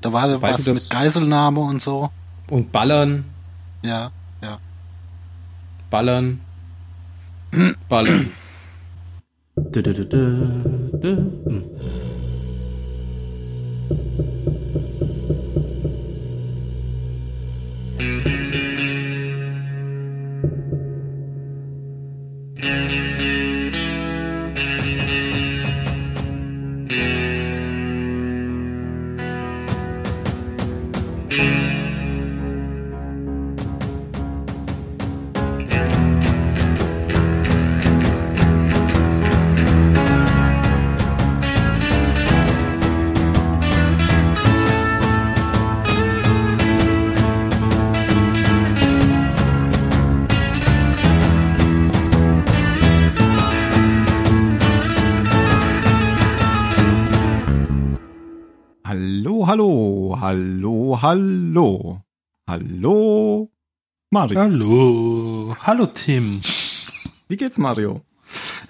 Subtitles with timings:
[0.00, 2.10] Da war Weil was das- mit Geiselnahme und so.
[2.48, 3.24] Und ballern,
[3.82, 4.10] Ja,
[4.42, 4.58] ja.
[5.90, 6.40] ballern,
[7.88, 8.30] ballern.
[62.50, 63.50] hallo.
[64.10, 64.40] Mario.
[64.40, 65.56] Hallo.
[65.60, 66.42] Hallo Tim.
[67.28, 68.04] Wie geht's, Mario?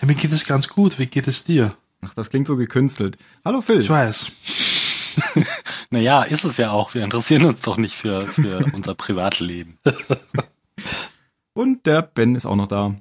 [0.00, 0.98] Ja, mir geht es ganz gut.
[0.98, 1.74] Wie geht es dir?
[2.02, 3.16] Ach, das klingt so gekünstelt.
[3.44, 3.80] Hallo, Phil.
[3.80, 4.32] Ich weiß.
[5.92, 6.94] Naja, ist es ja auch.
[6.94, 9.76] Wir interessieren uns doch nicht für, für unser Privatleben.
[11.52, 12.94] Und der Ben ist auch noch da.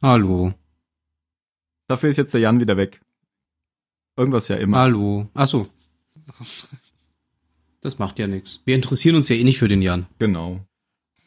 [0.00, 0.54] Hallo,
[1.88, 3.02] Dafür ist jetzt der Jan wieder weg.
[4.16, 4.78] Irgendwas ja immer.
[4.78, 5.28] hallo.
[5.34, 5.68] Ach so.
[7.82, 8.60] Das macht ja nichts.
[8.64, 10.06] Wir interessieren uns ja eh nicht für den Jan.
[10.18, 10.60] Genau.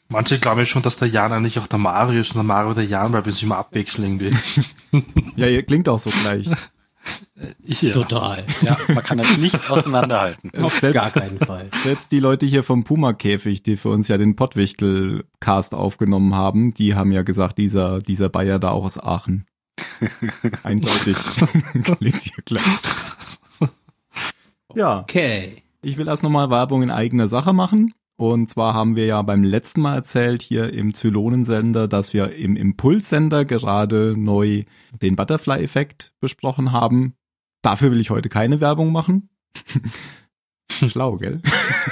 [0.08, 2.74] Manche glauben ja schon, dass der Jan eigentlich auch der Mario ist und der Mario
[2.74, 4.38] der Jan, weil wir uns immer abwechseln irgendwie.
[5.36, 6.50] Ja, ihr klingt auch so gleich.
[7.68, 7.92] Ja.
[7.92, 8.44] Total.
[8.64, 10.50] Ja, man kann das nicht auseinanderhalten.
[10.64, 11.70] Auf Selbst- gar keinen Fall.
[11.84, 16.96] Selbst die Leute hier vom Puma-Käfig, die für uns ja den Pottwichtel-Cast aufgenommen haben, die
[16.96, 19.46] haben ja gesagt, dieser, dieser Bayer da auch aus Aachen.
[20.64, 21.16] Eindeutig.
[22.00, 22.64] Klingt hier klar.
[24.74, 25.62] Ja, Okay.
[25.86, 27.94] Ich will erst nochmal Werbung in eigener Sache machen.
[28.18, 32.56] Und zwar haben wir ja beim letzten Mal erzählt hier im Zylonensender, dass wir im
[32.56, 34.64] Impulssender gerade neu
[35.02, 37.14] den Butterfly-Effekt besprochen haben.
[37.62, 39.30] Dafür will ich heute keine Werbung machen.
[40.88, 41.42] Schlau, gell?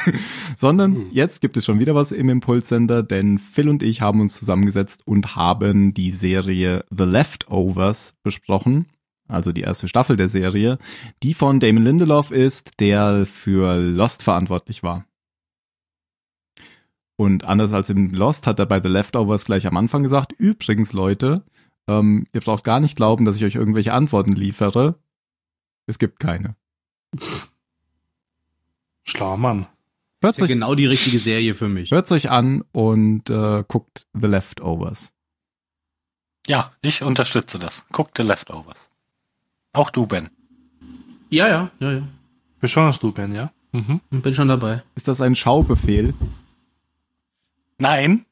[0.57, 4.33] Sondern jetzt gibt es schon wieder was im Impulssender, denn Phil und ich haben uns
[4.33, 8.87] zusammengesetzt und haben die Serie The Leftovers besprochen.
[9.33, 10.77] Also die erste Staffel der Serie,
[11.23, 15.05] die von Damon Lindelof ist, der für Lost verantwortlich war.
[17.15, 20.93] Und anders als im Lost hat er bei The Leftovers gleich am Anfang gesagt, übrigens
[20.93, 21.43] Leute,
[21.87, 24.99] ähm, ihr braucht gar nicht glauben, dass ich euch irgendwelche Antworten liefere.
[25.85, 26.55] Es gibt keine.
[29.03, 29.67] Schlauer Mann.
[30.21, 31.91] Hört ist ja euch, genau die richtige Serie für mich.
[31.91, 35.13] hört's euch an und äh, guckt The Leftovers.
[36.47, 37.85] Ja, ich unterstütze das.
[37.91, 38.89] Guck The Leftovers.
[39.73, 40.29] Auch du, Ben.
[41.29, 42.07] Ja, ja, ja, ja.
[42.59, 43.51] Besonders du, Ben, ja?
[43.71, 43.99] Mhm.
[44.09, 44.83] Bin schon dabei.
[44.95, 46.13] Ist das ein Schaubefehl?
[47.79, 48.25] Nein,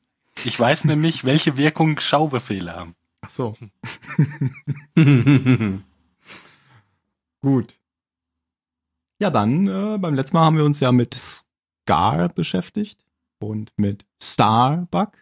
[0.45, 2.95] ich weiß nämlich, welche Wirkung Schaubefehle haben.
[3.21, 3.57] Ach so.
[7.41, 7.75] Gut.
[9.19, 13.03] Ja, dann, äh, beim letzten Mal haben wir uns ja mit Scar beschäftigt
[13.39, 15.13] und mit Starbuck.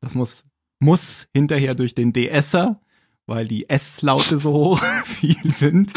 [0.00, 0.44] Das muss,
[0.78, 2.80] muss hinterher durch den DSer,
[3.26, 5.92] weil die S-Laute so hoch viel sind.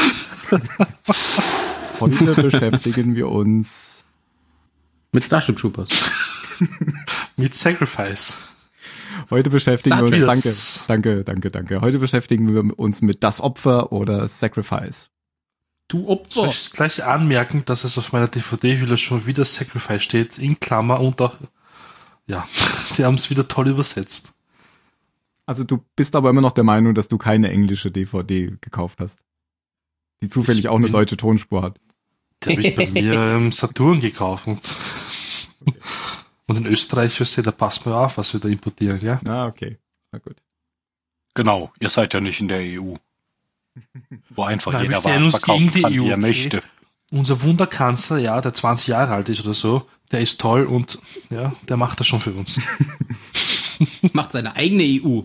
[2.00, 4.04] Heute beschäftigen wir uns
[5.12, 5.90] Mit Starship Troopers.
[7.38, 8.38] Mit Sacrifice.
[9.30, 11.82] Heute beschäftigen wir uns, danke, danke, danke, danke.
[11.82, 15.10] Heute beschäftigen wir uns mit das Opfer oder Sacrifice.
[15.88, 16.48] Du Soll Opfer.
[16.48, 21.20] ich gleich anmerken, dass es auf meiner DVD-Hülle schon wieder Sacrifice steht, in Klammer und
[21.22, 21.36] auch,
[22.28, 22.48] ja,
[22.92, 24.32] sie haben es wieder toll übersetzt.
[25.50, 29.20] Also du bist aber immer noch der Meinung, dass du keine englische DVD gekauft hast.
[30.22, 31.80] Die zufällig Ich auch eine deutsche Tonspur hat.
[32.44, 34.46] Die habe ich bei mir im Saturn gekauft.
[34.46, 34.76] Und,
[36.46, 39.20] und in Österreich, weißt du, da passt mir auf, was wir da importieren, ja?
[39.26, 39.80] Ah, okay.
[40.12, 40.36] Na gut.
[41.34, 42.94] Genau, ihr seid ja nicht in der EU.
[44.30, 46.22] Wo einfach Nein, jeder Waren uns verkaufen gegen die kann, EU, wie er okay?
[46.22, 46.64] möchte.
[47.10, 51.00] Unser Wunderkanzler, ja, der 20 Jahre alt ist oder so, der ist toll und
[51.32, 52.62] ja, der macht das schon für uns.
[54.14, 55.22] Macht seine eigene EU.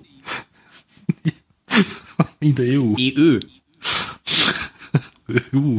[2.41, 2.95] In der EU.
[2.97, 3.41] EÖ.
[5.53, 5.79] EU.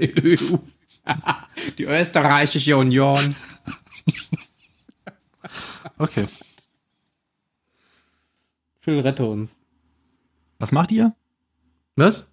[0.00, 0.58] EU.
[1.78, 3.34] Die Österreichische Union.
[5.98, 6.26] Okay.
[8.80, 9.60] Phil, rette uns.
[10.58, 11.14] Was macht ihr?
[11.96, 12.28] Was?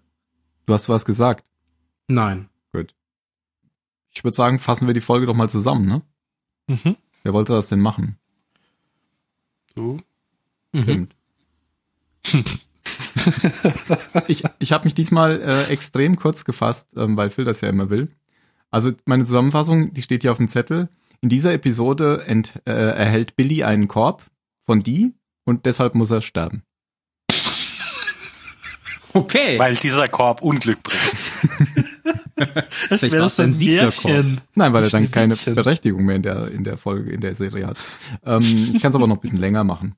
[0.65, 1.49] Du hast was gesagt.
[2.07, 2.49] Nein.
[4.13, 6.01] Ich würde sagen, fassen wir die Folge doch mal zusammen, ne?
[6.67, 6.97] Mhm.
[7.23, 8.17] Wer wollte das denn machen?
[9.75, 10.01] Du.
[10.73, 10.83] Mhm.
[10.83, 11.15] Stimmt.
[14.27, 17.89] ich ich habe mich diesmal äh, extrem kurz gefasst, ähm, weil Phil das ja immer
[17.89, 18.09] will.
[18.69, 20.89] Also meine Zusammenfassung, die steht hier auf dem Zettel.
[21.21, 24.23] In dieser Episode ent, äh, erhält Billy einen Korb
[24.65, 25.13] von die
[25.45, 26.63] und deshalb muss er sterben.
[29.13, 29.59] Okay.
[29.59, 31.85] Weil dieser Korb Unglück bringt.
[32.69, 33.51] Vielleicht wäre so ein.
[33.51, 34.39] Märchen.
[34.55, 35.35] Nein, weil er dann keine.
[35.35, 37.77] Berechtigung mehr in der, in der Folge, in der Serie hat.
[38.25, 39.95] Ähm, ich kann es aber noch ein bisschen länger machen.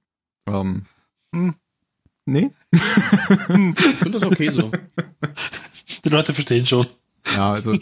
[0.47, 0.87] Ähm,
[1.33, 1.55] Hm.
[2.25, 2.51] Nee?
[2.71, 2.79] Ich
[3.95, 4.71] finde das okay so.
[6.03, 6.87] Die Leute verstehen schon.
[7.35, 7.77] Ja, also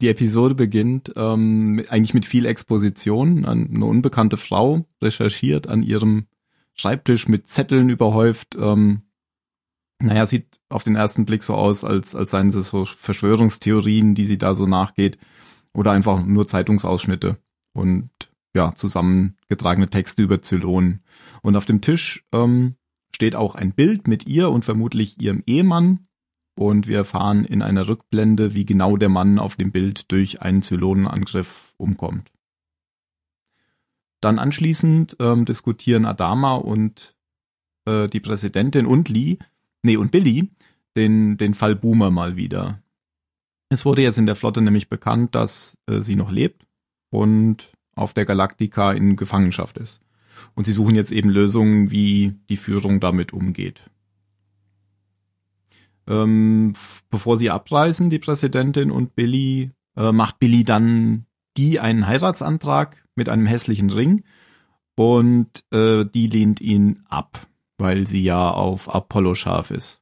[0.00, 3.44] die Episode beginnt ähm, eigentlich mit viel Exposition.
[3.44, 6.26] An- Eine unbekannte Frau recherchiert an ihrem
[6.74, 8.56] Schreibtisch mit Zetteln überhäuft.
[8.58, 9.02] Ähm,
[10.02, 14.24] naja, sieht auf den ersten Blick so aus, als, als seien es so Verschwörungstheorien, die
[14.24, 15.18] sie da so nachgeht.
[15.74, 17.36] Oder einfach nur Zeitungsausschnitte
[17.74, 18.10] und
[18.56, 21.04] ja, zusammengetragene Texte über Zylonen.
[21.42, 22.74] Und auf dem Tisch ähm,
[23.20, 26.06] steht auch ein Bild mit ihr und vermutlich ihrem Ehemann,
[26.54, 30.62] und wir erfahren in einer Rückblende, wie genau der Mann auf dem Bild durch einen
[30.62, 32.32] Zylonenangriff umkommt.
[34.22, 37.14] Dann anschließend ähm, diskutieren Adama und
[37.84, 39.36] äh, die Präsidentin und Lee,
[39.82, 40.50] nee, und Billy,
[40.96, 42.82] den, den Fall Boomer mal wieder.
[43.68, 46.66] Es wurde jetzt in der Flotte nämlich bekannt, dass äh, sie noch lebt
[47.10, 50.00] und auf der Galaktika in Gefangenschaft ist.
[50.54, 53.90] Und sie suchen jetzt eben Lösungen, wie die Führung damit umgeht.
[56.06, 56.72] Ähm,
[57.10, 61.26] bevor sie abreisen, die Präsidentin und Billy, äh, macht Billy dann
[61.56, 64.24] die einen Heiratsantrag mit einem hässlichen Ring
[64.96, 67.46] und äh, die lehnt ihn ab,
[67.78, 70.00] weil sie ja auf Apollo scharf ist.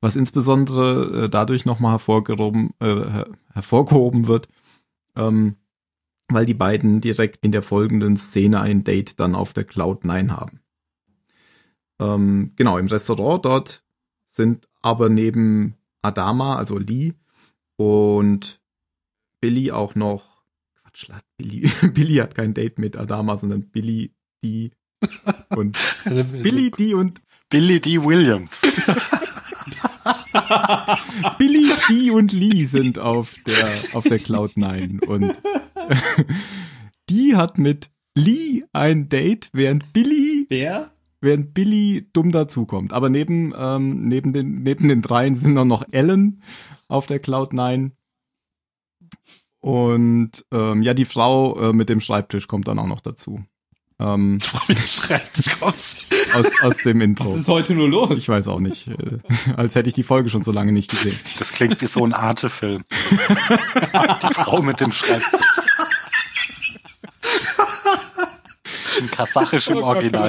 [0.00, 4.48] Was insbesondere äh, dadurch nochmal hervorgehoben, äh, her hervorgehoben wird,
[5.16, 5.56] ähm,
[6.28, 10.32] weil die beiden direkt in der folgenden Szene ein Date dann auf der Cloud 9
[10.32, 10.60] haben.
[11.98, 13.82] Ähm, genau, im Restaurant dort
[14.26, 17.14] sind aber neben Adama, also Lee
[17.76, 18.60] und
[19.40, 20.42] Billy auch noch
[20.82, 24.72] Quatsch, Billy, Billy hat kein Date mit Adama, sondern Billy, die
[25.50, 28.04] und Billy, die und Billy D.
[28.04, 28.62] Williams.
[31.38, 35.40] Billy, die und Lee sind auf der auf der Cloud 9 und
[37.10, 40.90] die hat mit Lee ein Date, während Billy Wer?
[41.20, 42.92] während Billy dumm dazukommt.
[42.92, 46.42] Aber neben, ähm, neben, den, neben den dreien sind auch noch Ellen
[46.88, 47.92] auf der Cloud 9.
[49.60, 53.44] Und ähm, ja, die Frau äh, mit dem Schreibtisch kommt dann auch noch dazu.
[54.00, 56.06] Ähm, Wie du schreibst, kommst.
[56.34, 57.32] aus, aus dem Intro.
[57.32, 58.16] Was ist heute nur los?
[58.16, 58.86] Ich weiß auch nicht.
[58.86, 59.18] Äh,
[59.56, 61.18] als hätte ich die Folge schon so lange nicht gesehen.
[61.38, 62.84] Das klingt wie so ein Arte-Film.
[63.10, 65.40] Die Frau mit dem Schreibtisch.
[69.00, 70.26] In kasachischem Oh anfangen?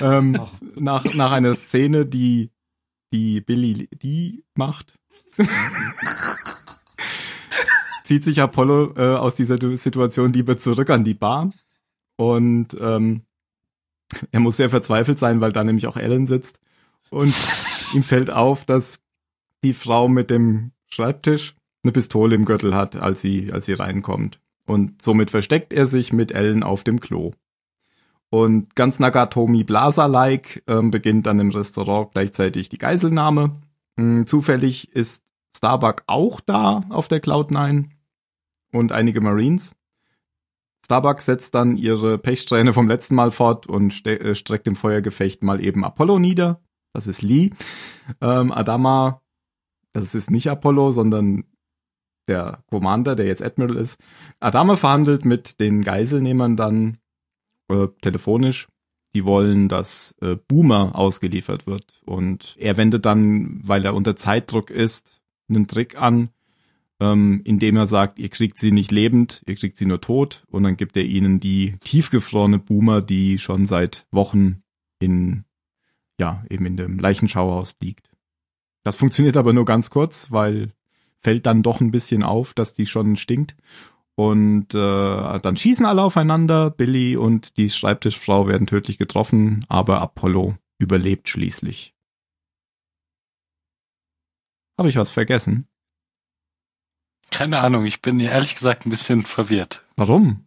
[0.00, 0.40] Ähm,
[0.76, 2.50] nach, nach einer Szene, die,
[3.12, 4.98] die Billy die macht,
[8.04, 11.52] zieht sich Apollo äh, aus dieser Situation lieber zurück an die Bar.
[12.16, 13.22] Und ähm,
[14.30, 16.60] er muss sehr verzweifelt sein, weil da nämlich auch Ellen sitzt.
[17.10, 17.34] Und
[17.92, 19.00] ihm fällt auf, dass
[19.64, 24.40] die Frau mit dem Schreibtisch eine Pistole im Gürtel hat, als sie, als sie reinkommt.
[24.66, 27.32] Und somit versteckt er sich mit Ellen auf dem Klo.
[28.30, 33.56] Und ganz Nagatomi Blaser-like ähm, beginnt dann im Restaurant gleichzeitig die Geiselnahme.
[33.96, 35.23] Hm, zufällig ist
[35.56, 37.92] Starbuck auch da auf der Cloud 9
[38.72, 39.74] und einige Marines.
[40.84, 45.64] Starbuck setzt dann ihre Pechsträhne vom letzten Mal fort und äh, streckt im Feuergefecht mal
[45.64, 46.60] eben Apollo nieder.
[46.92, 47.50] Das ist Lee.
[48.20, 49.22] Ähm, Adama,
[49.92, 51.44] das ist nicht Apollo, sondern
[52.28, 53.98] der Commander, der jetzt Admiral ist.
[54.40, 56.98] Adama verhandelt mit den Geiselnehmern dann
[57.68, 58.68] äh, telefonisch.
[59.14, 62.00] Die wollen, dass äh, Boomer ausgeliefert wird.
[62.04, 66.30] Und er wendet dann, weil er unter Zeitdruck ist, einen Trick an,
[67.00, 70.44] ähm, indem er sagt, ihr kriegt sie nicht lebend, ihr kriegt sie nur tot.
[70.48, 74.62] Und dann gibt er ihnen die tiefgefrorene Boomer, die schon seit Wochen
[74.98, 75.44] in,
[76.18, 78.10] ja, eben in dem Leichenschauhaus liegt.
[78.84, 80.72] Das funktioniert aber nur ganz kurz, weil
[81.18, 83.56] fällt dann doch ein bisschen auf, dass die schon stinkt.
[84.14, 86.70] Und äh, dann schießen alle aufeinander.
[86.70, 91.93] Billy und die Schreibtischfrau werden tödlich getroffen, aber Apollo überlebt schließlich.
[94.78, 95.66] Habe ich was vergessen?
[97.30, 99.82] Keine Ahnung, ich bin ehrlich gesagt ein bisschen verwirrt.
[99.96, 100.44] Warum?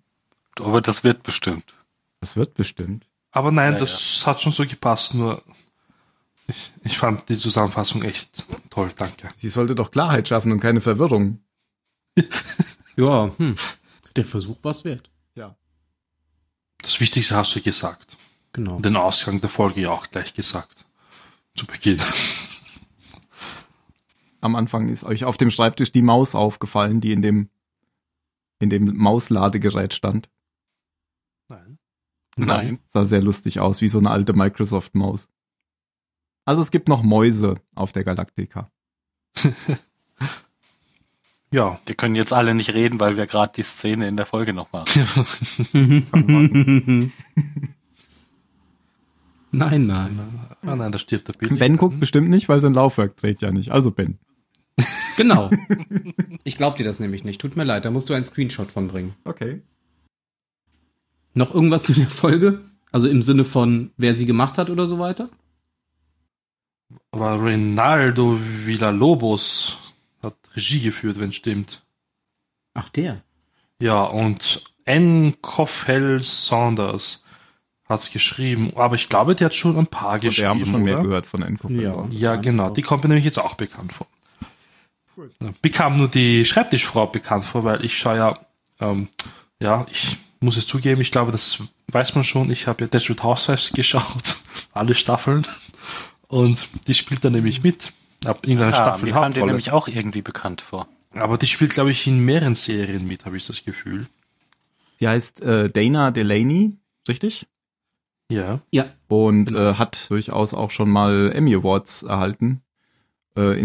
[0.60, 1.74] Aber das wird bestimmt.
[2.22, 3.06] Das wird bestimmt.
[3.32, 5.44] Aber nein, Ja, das hat schon so gepasst, nur
[6.48, 9.30] ich, ich fand die Zusammenfassung echt toll, danke.
[9.36, 11.40] Sie sollte doch Klarheit schaffen und keine Verwirrung.
[13.00, 13.56] Ja, hm.
[14.16, 15.12] Der Versuch war's wert.
[16.82, 18.18] Das Wichtigste hast du gesagt.
[18.54, 18.80] Genau.
[18.80, 20.86] Den Ausgang der Folge ja auch gleich gesagt.
[21.56, 22.02] Zu Beginn.
[24.42, 27.50] Am Anfang ist euch auf dem Schreibtisch die Maus aufgefallen, die in dem,
[28.60, 30.30] in dem Mausladegerät stand.
[31.48, 31.80] Nein.
[32.36, 32.80] Nein.
[32.86, 35.30] Sah sehr lustig aus, wie so eine alte Microsoft-Maus.
[36.46, 38.72] Also es gibt noch Mäuse auf der Galaktika.
[41.52, 41.80] Ja.
[41.86, 44.74] Wir können jetzt alle nicht reden, weil wir gerade die Szene in der Folge noch
[44.74, 45.08] machen.
[49.52, 50.48] nein, nein.
[50.62, 51.58] Ah nein, da stirbt der Billy.
[51.58, 53.72] Ben guckt bestimmt nicht, weil sein Laufwerk dreht ja nicht.
[53.72, 54.20] Also Ben.
[55.18, 55.50] Genau.
[56.44, 57.42] Ich glaub dir das nämlich nicht.
[57.42, 59.16] Tut mir leid, da musst du einen Screenshot von bringen.
[59.26, 59.62] Okay.
[61.34, 62.62] Noch irgendwas zu der Folge?
[62.94, 65.30] Also im Sinne von, wer sie gemacht hat oder so weiter?
[67.12, 69.78] Aber Reynaldo Villalobos
[70.24, 71.84] hat Regie geführt, wenn es stimmt.
[72.74, 73.22] Ach, der.
[73.82, 75.36] Ja, und N.
[75.42, 77.26] Koffel Saunders
[77.90, 78.72] hat's geschrieben.
[78.78, 80.44] Aber ich glaube, die hat schon ein paar Und geschrieben.
[80.46, 81.04] wir haben schon mehr oder?
[81.04, 81.68] gehört von Enko.
[81.70, 82.08] Ja.
[82.10, 82.70] Ja, genau.
[82.70, 84.08] Die kommt mir nämlich jetzt auch bekannt vor.
[85.42, 88.40] Ja, Bekam nur die Schreibtischfrau bekannt vor, weil ich schaue ja,
[88.80, 89.10] ähm,
[89.60, 92.52] ja, ich muss es zugeben, ich glaube, das weiß man schon.
[92.52, 94.36] Ich habe ja Desperate Housewives geschaut,
[94.74, 95.48] alle Staffeln.
[96.28, 97.94] Und die spielt da nämlich mit.
[98.26, 100.88] Ab irgendeiner Ja, Staffel mir kam dir nämlich auch irgendwie bekannt vor.
[101.14, 104.08] Aber die spielt, glaube ich, in mehreren Serien mit, habe ich das Gefühl.
[104.98, 106.74] Sie heißt äh, Dana Delaney,
[107.08, 107.48] richtig?
[108.30, 108.60] Ja.
[108.72, 108.88] Ja.
[109.08, 109.72] Und Genau.
[109.72, 112.62] äh, hat durchaus auch schon mal Emmy Awards erhalten.
[113.38, 113.60] Äh,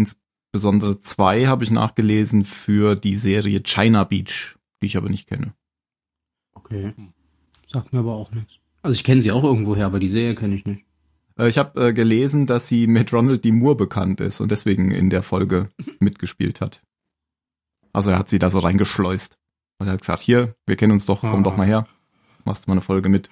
[0.53, 5.53] insbesondere zwei habe ich nachgelesen für die Serie China Beach, die ich aber nicht kenne.
[6.53, 6.93] Okay.
[7.71, 8.59] Sagt mir aber auch nichts.
[8.83, 10.83] Also ich kenne sie auch irgendwoher, aber die Serie kenne ich nicht.
[11.39, 13.51] Äh, ich habe äh, gelesen, dass sie mit Ronald D.
[13.51, 15.69] Moore bekannt ist und deswegen in der Folge
[15.99, 16.83] mitgespielt hat.
[17.91, 19.39] Also er hat sie da so reingeschleust.
[19.79, 21.43] Und er hat gesagt, hier, wir kennen uns doch, komm Ah.
[21.43, 21.87] doch mal her.
[22.45, 23.27] Machst du mal eine Folge mit.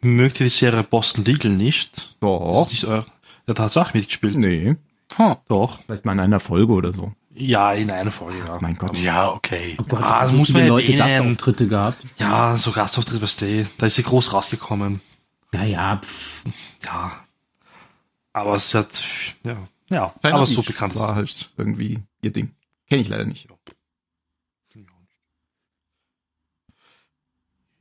[0.00, 1.96] Mögt ihr die Serie Boston Legal nicht?
[1.96, 2.62] Das Doch.
[2.62, 3.06] ist nicht euer,
[3.46, 4.36] ja, da hat auch mitgespielt.
[4.36, 4.76] Nee.
[5.16, 5.36] Hm.
[5.48, 5.80] Doch.
[5.84, 7.12] Vielleicht mal in einer Folge oder so.
[7.34, 8.58] Ja, in einer Folge, ja.
[8.60, 8.96] Mein Gott.
[8.98, 9.76] Ja, okay.
[9.80, 10.96] Oh Gott, Ah, muss man Leute.
[10.96, 12.04] Gastauftritte gehabt.
[12.18, 15.00] Ja, so Gastauftritt, weißt du, da ist sie groß rausgekommen.
[15.52, 16.44] Naja, pff.
[16.84, 17.24] Ja.
[18.32, 19.02] Aber es hat,
[19.44, 19.56] ja,
[19.88, 22.50] ja, China aber so bekannt war halt irgendwie ihr Ding.
[22.88, 23.48] Kenne ich leider nicht.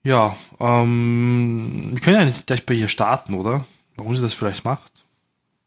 [0.04, 3.66] Ja, ähm, wir können ja nicht gleich bei ihr starten, oder?
[3.98, 4.92] Warum sie das vielleicht macht.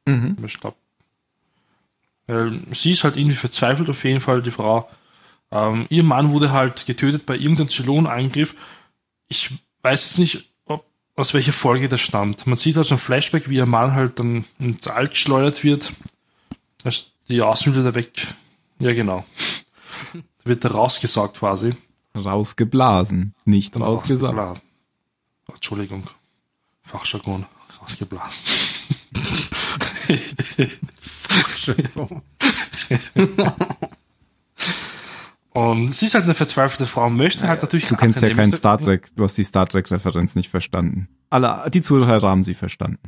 [0.06, 0.36] Mhm.
[0.46, 0.76] Ich glaube.
[2.30, 4.88] Weil sie ist halt irgendwie verzweifelt auf jeden Fall, die Frau.
[5.50, 8.54] Ähm, ihr Mann wurde halt getötet bei irgendeinem Zylonangriff.
[9.26, 9.50] Ich
[9.82, 10.84] weiß jetzt nicht, ob,
[11.16, 12.46] aus welcher Folge das stammt.
[12.46, 15.92] Man sieht also ein Flashback, wie ihr Mann halt dann ins All geschleudert wird.
[16.84, 18.28] Als die Außenhülle da weg.
[18.78, 19.24] Ja, genau.
[20.14, 21.74] da wird er rausgesaugt quasi.
[22.14, 24.36] Rausgeblasen, nicht Dann rausgesagt.
[24.36, 24.62] rausgeblasen.
[25.52, 26.08] Entschuldigung.
[26.84, 27.46] Fachjargon.
[27.80, 28.48] Rausgeblasen.
[35.52, 38.56] Und sie ist halt eine verzweifelte Frau, möchte halt natürlich Du kennst ja kein Akademiker-
[38.56, 41.08] Star Trek, du hast die Star Trek-Referenz nicht verstanden.
[41.28, 42.98] Alle, die Zuhörer haben sie verstanden.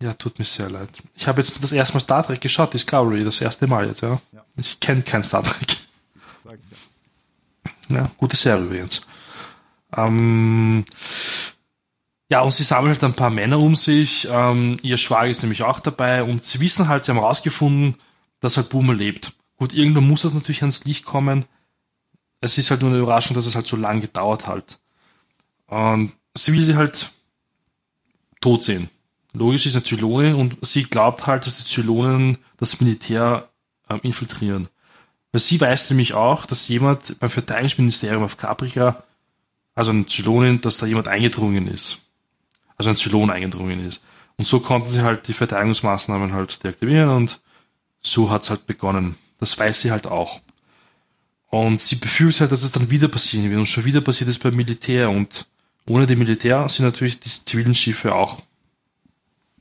[0.00, 1.02] Ja, tut mir sehr leid.
[1.14, 4.20] Ich habe jetzt das erste Mal Star Trek geschaut, Discovery, das erste Mal jetzt, ja.
[4.32, 4.44] Ja.
[4.56, 5.76] Ich kenne kein Star Trek.
[7.88, 9.06] Ja, gute Serie übrigens.
[9.96, 10.84] Ähm,
[12.30, 14.26] ja, und sie sammeln halt ein paar Männer um sich.
[14.30, 17.96] Ähm, ihr Schwager ist nämlich auch dabei und sie wissen halt, sie haben rausgefunden,
[18.40, 19.32] dass halt Boomer lebt.
[19.56, 21.44] Gut, irgendwann muss das natürlich ans Licht kommen.
[22.40, 24.78] Es ist halt nur eine Überraschung, dass es halt so lange gedauert hat.
[25.66, 27.12] Und sie will sie halt
[28.40, 28.90] tot sehen.
[29.32, 33.48] Logisch ist eine Zylonin und sie glaubt halt, dass die Zylonen das Militär
[33.90, 34.68] ähm, infiltrieren.
[35.32, 39.02] Weil sie weiß nämlich auch, dass jemand beim Verteidigungsministerium auf Caprica,
[39.74, 42.03] also eine Zylonin, dass da jemand eingedrungen ist.
[42.76, 44.04] Also ein Zylon eingedrungen ist.
[44.36, 47.40] Und so konnten sie halt die Verteidigungsmaßnahmen halt deaktivieren und
[48.02, 49.16] so hat's halt begonnen.
[49.38, 50.40] Das weiß sie halt auch.
[51.50, 54.38] Und sie befürchtet halt, dass es dann wieder passieren wird und schon wieder passiert es
[54.40, 55.46] beim Militär und
[55.88, 58.42] ohne die Militär sind natürlich die zivilen Schiffe auch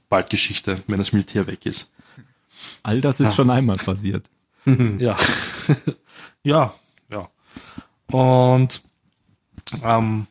[0.09, 1.93] bald Geschichte, wenn das Militär weg ist.
[2.81, 3.33] All das ist Ja.
[3.33, 4.25] schon einmal passiert.
[4.97, 5.17] Ja.
[6.43, 6.73] ja,
[7.09, 7.29] ja.
[8.07, 8.81] Und
[9.83, 10.27] ähm,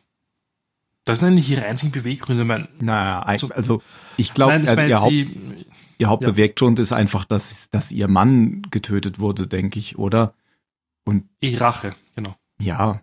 [1.05, 2.45] das sind eigentlich ihre einzigen Beweggründe.
[2.45, 3.81] Mein, Naja, ein- So- also
[4.17, 5.65] ich glaube, meine, ihr, Haupt, sie,
[5.97, 10.33] ihr Hauptbeweggrund ist einfach, dass, dass ihr Mann getötet wurde, denke ich, oder?
[11.05, 12.35] Und eh Rache, genau.
[12.59, 13.01] ja,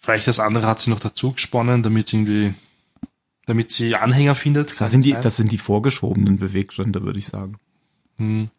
[0.00, 2.54] Vielleicht das andere hat sie noch dazu gesponnen, damit sie irgendwie,
[3.46, 4.78] damit sie Anhänger findet.
[4.78, 5.22] Das sind die, sein.
[5.22, 7.56] das sind die vorgeschobenen Beweggründe, würde ich sagen.
[8.18, 8.50] Hm.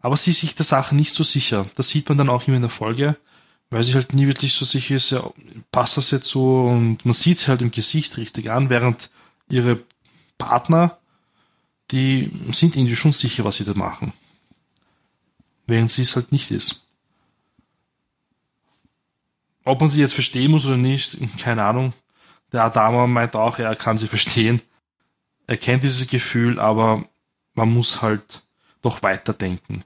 [0.00, 1.66] Aber sie ist sich der Sache nicht so sicher.
[1.76, 3.16] Das sieht man dann auch immer in der Folge,
[3.70, 5.30] weil sie halt nie wirklich so sicher ist, ja,
[5.70, 9.10] passt das jetzt so und man sieht sie halt im Gesicht richtig an, während
[9.48, 9.80] ihre
[10.38, 10.98] Partner,
[11.90, 14.12] die sind irgendwie schon sicher, was sie da machen.
[15.66, 16.86] Während sie es halt nicht ist.
[19.64, 21.92] Ob man sie jetzt verstehen muss oder nicht, keine Ahnung.
[22.52, 24.62] Der Adama meint auch, er kann sie verstehen.
[25.46, 27.04] Er kennt dieses Gefühl, aber
[27.54, 28.42] man muss halt
[28.80, 29.84] doch weiterdenken.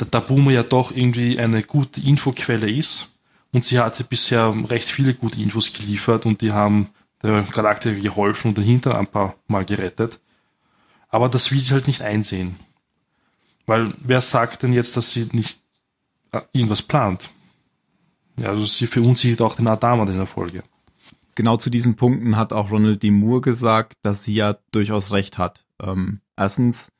[0.00, 3.14] Da, da Boomer ja doch irgendwie eine gute Infoquelle ist
[3.52, 6.88] und sie hatte bisher recht viele gute Infos geliefert und die haben
[7.22, 10.18] der Charakter geholfen und den Hintern ein paar Mal gerettet.
[11.10, 12.56] Aber das will sie halt nicht einsehen.
[13.66, 15.60] Weil wer sagt denn jetzt, dass sie nicht
[16.32, 17.28] äh, irgendwas plant?
[18.38, 20.62] Ja, also sie verunsichert auch den Adama in der Folge.
[21.34, 23.10] Genau zu diesen Punkten hat auch Ronald D.
[23.10, 25.64] Moore gesagt, dass sie ja durchaus recht hat.
[25.78, 26.90] Ähm, erstens,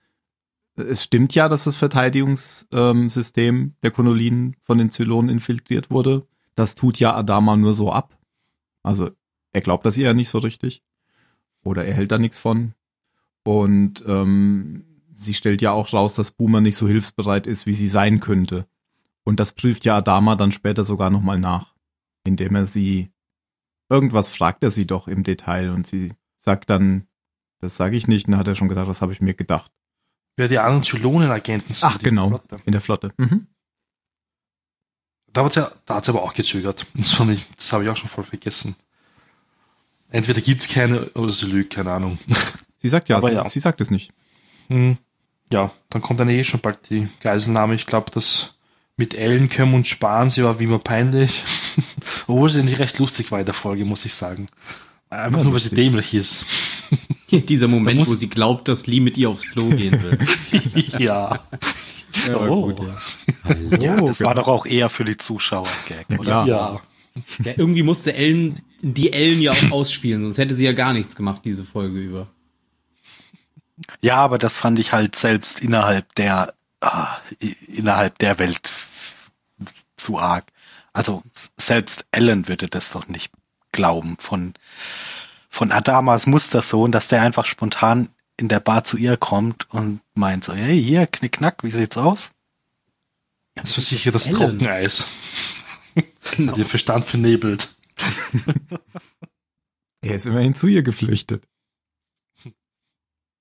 [0.83, 6.27] es stimmt ja, dass das Verteidigungssystem der Konolinen von den Zylonen infiltriert wurde.
[6.55, 8.19] Das tut ja Adama nur so ab.
[8.83, 9.11] Also
[9.53, 10.83] er glaubt das ihr ja nicht so richtig.
[11.63, 12.75] Oder er hält da nichts von.
[13.45, 14.85] Und ähm,
[15.17, 18.67] sie stellt ja auch raus, dass Boomer nicht so hilfsbereit ist, wie sie sein könnte.
[19.25, 21.75] Und das prüft ja Adama dann später sogar nochmal nach,
[22.25, 23.11] indem er sie
[23.89, 27.07] irgendwas fragt er sie doch im Detail und sie sagt dann,
[27.59, 29.71] das sage ich nicht, und dann hat er schon gesagt, das habe ich mir gedacht.
[30.37, 31.89] Wer die anderen Zylonen-Agenten sind.
[31.89, 32.57] Ach, genau, Flotte.
[32.65, 33.13] in der Flotte.
[33.17, 33.47] Mhm.
[35.33, 36.87] Da hat sie, da hat sie aber auch gezögert.
[36.95, 37.17] Das,
[37.57, 38.77] das habe ich auch schon voll vergessen.
[40.09, 42.19] Entweder gibt es keine oder sie lügt, keine Ahnung.
[42.79, 43.49] Sie sagt ja, aber ja.
[43.49, 44.13] sie sagt es nicht.
[44.69, 44.97] Hm.
[45.53, 47.75] Ja, dann kommt dann eh schon bald die Geiselnahme.
[47.75, 48.55] Ich glaube, das
[48.97, 51.45] mit Ellen können und sparen, sie war wie immer peinlich.
[52.27, 54.47] Obwohl sie nicht recht lustig war in der Folge, muss ich sagen.
[55.11, 56.47] Einfach ja, nur, weil sie dämlich ist.
[57.49, 60.19] Dieser Moment, wo sie glaubt, dass Lee mit ihr aufs Klo gehen will.
[60.99, 61.41] ja.
[62.27, 62.67] ja, oh.
[62.67, 62.97] gut, ja.
[63.45, 66.45] Hallo, ja, das war doch auch eher für die Zuschauer Gag, oder?
[66.47, 66.81] Ja.
[67.45, 67.53] ja.
[67.57, 71.43] Irgendwie musste Ellen die Ellen ja auch ausspielen, sonst hätte sie ja gar nichts gemacht,
[71.45, 72.29] diese Folge über.
[74.01, 77.17] Ja, aber das fand ich halt selbst innerhalb der ah,
[77.69, 78.71] innerhalb der Welt
[79.97, 80.47] zu arg.
[80.93, 81.23] Also
[81.57, 83.33] selbst Ellen würde das doch nicht
[83.73, 84.55] glauben von
[85.51, 88.09] von Adamas Mustersohn, dass der einfach spontan
[88.39, 92.31] in der Bar zu ihr kommt und meint so, hey, hier, knickknack, wie sieht's aus?
[93.55, 94.37] Das ist sicher das Ellen.
[94.37, 95.07] Trockeneis.
[96.37, 96.53] Genau.
[96.53, 97.75] den Verstand vernebelt.
[100.01, 101.49] er ist immerhin zu ihr geflüchtet.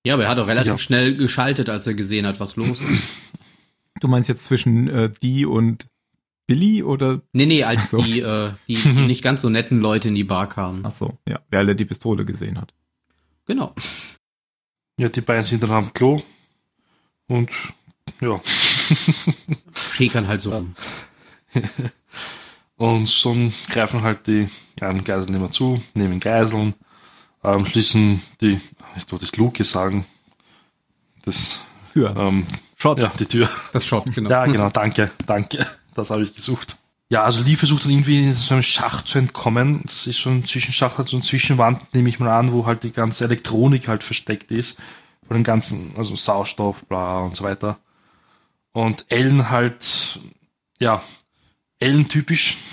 [0.03, 0.77] Ja, aber er hat auch relativ ja.
[0.79, 3.03] schnell geschaltet, als er gesehen hat, was los ist.
[3.99, 5.87] Du meinst jetzt zwischen äh, die und
[6.49, 7.21] Billy oder?
[7.31, 8.01] Nee, nee, als so.
[8.01, 10.83] die, äh, die nicht ganz so netten Leute in die Bar kamen.
[10.83, 12.73] Ach so, ja, wer alle die Pistole gesehen hat.
[13.45, 13.75] Genau.
[14.97, 16.23] Ja, die beiden sind dann am Klo
[17.27, 17.51] und
[18.19, 18.41] ja.
[19.91, 20.75] Schäkern halt so rum.
[22.77, 23.35] und so
[23.69, 24.49] greifen halt die
[24.81, 26.73] ja, Geiseln immer zu, nehmen Geiseln,
[27.43, 28.59] ähm, schließen die,
[28.97, 30.03] ich wollte das Luke sagen,
[31.25, 31.59] das
[31.93, 32.15] Tür.
[32.17, 32.99] Ähm, Shot.
[32.99, 33.47] Ja, die Tür.
[33.71, 34.31] Das Shot, genau.
[34.31, 35.63] Ja, genau, danke, danke.
[35.99, 36.77] Das habe ich gesucht.
[37.09, 39.81] Ja, also Lee versucht dann irgendwie in so einem Schacht zu entkommen.
[39.83, 42.91] Das ist so ein Zwischenschacht, so eine Zwischenwand, nehme ich mal an, wo halt die
[42.91, 44.79] ganze Elektronik halt versteckt ist.
[45.27, 47.77] Von den ganzen, also Sauerstoff, bla und so weiter.
[48.71, 50.19] Und Ellen halt,
[50.79, 51.03] ja,
[51.79, 52.57] Ellen typisch.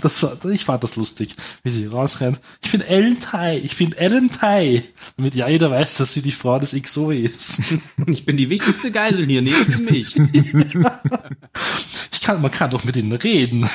[0.00, 2.38] Das war, ich fand das lustig, wie sie rausrennt.
[2.62, 4.84] Ich bin Ellen Tai, ich bin Ellen Tai.
[5.16, 7.60] Damit ja jeder weiß, dass sie die Frau des XO ist.
[8.06, 10.14] Ich bin die wichtigste Geisel hier, neben mich.
[12.12, 13.68] ich kann, man kann doch mit ihnen reden.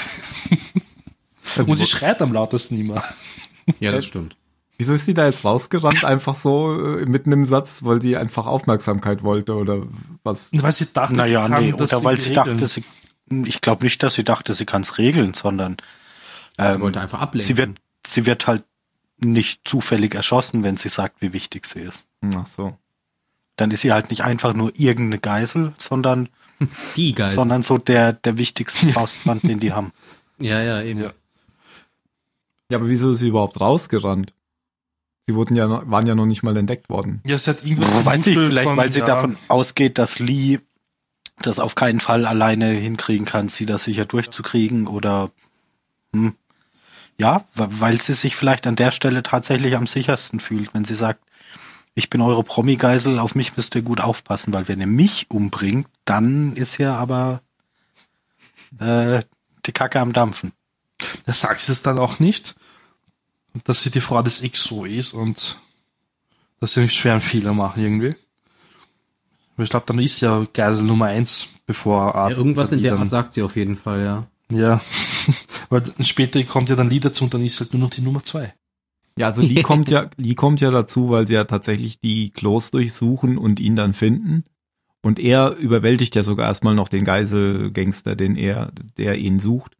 [1.58, 3.04] Also Und sie schreit am lautesten immer.
[3.82, 4.38] Ja, das stimmt.
[4.78, 8.46] Wieso ist sie da jetzt rausgerannt, einfach so äh, mitten im Satz, weil sie einfach
[8.46, 9.84] Aufmerksamkeit wollte oder
[10.24, 10.50] was?
[10.54, 12.86] Weil sie dachte, naja, sie kann, nee, oder weil sie dachte, sie
[13.46, 15.78] ich glaube nicht, dass sie dachte, sie kann es regeln, sondern
[16.58, 17.48] ähm, sie wollte einfach ablenken.
[17.48, 18.64] Sie wird, sie wird halt
[19.18, 22.06] nicht zufällig erschossen, wenn sie sagt, wie wichtig sie ist.
[22.36, 22.78] Ach so.
[23.56, 26.30] Dann ist sie halt nicht einfach nur irgendeine Geisel, sondern
[26.96, 27.36] die Geisel.
[27.36, 29.92] sondern so der der wichtigste Faustband, den die haben.
[30.40, 31.02] Ja, ja, eben.
[31.02, 31.14] Ja.
[32.70, 34.34] ja, aber wieso ist sie überhaupt rausgerannt?
[35.26, 37.22] Sie wurden ja, waren ja noch nicht mal entdeckt worden.
[37.26, 38.06] Ja, es hat irgendwas.
[38.06, 39.06] Weiß ich, vielleicht, von, weil sie ja.
[39.06, 40.60] davon ausgeht, dass Lee
[41.42, 45.32] das auf keinen Fall alleine hinkriegen kann, sie das sicher durchzukriegen oder
[46.14, 46.36] hm,
[47.18, 51.24] ja, weil sie sich vielleicht an der Stelle tatsächlich am sichersten fühlt, wenn sie sagt,
[51.96, 55.88] ich bin eure Promi-Geisel, auf mich müsst ihr gut aufpassen, weil wenn ihr mich umbringt,
[56.06, 57.42] dann ist ja aber
[58.80, 59.22] äh,
[59.66, 60.54] die Kacke am Dampfen.
[61.26, 62.56] Da sagt sie das dann auch nicht,
[63.64, 65.60] dass sie die Frau des XO ist und
[66.60, 68.16] dass sie nicht schweren Fehler machen irgendwie.
[69.58, 72.32] Ich glaube, dann ist ja Geisel Nummer eins, bevor Art.
[72.32, 74.28] Ja, irgendwas in der Art sagt sie auf jeden Fall, ja.
[74.52, 74.82] Ja,
[75.70, 78.24] weil später kommt ja dann Lee dazu und dann ist halt nur noch die Nummer
[78.24, 78.54] zwei.
[79.18, 82.72] Ja, also Lee kommt ja, Lee kommt ja dazu, weil sie ja tatsächlich die Klos
[82.72, 84.44] durchsuchen und ihn dann finden.
[85.02, 89.76] Und er überwältigt ja sogar erstmal noch den Geiselgangster, den er, der ihn sucht.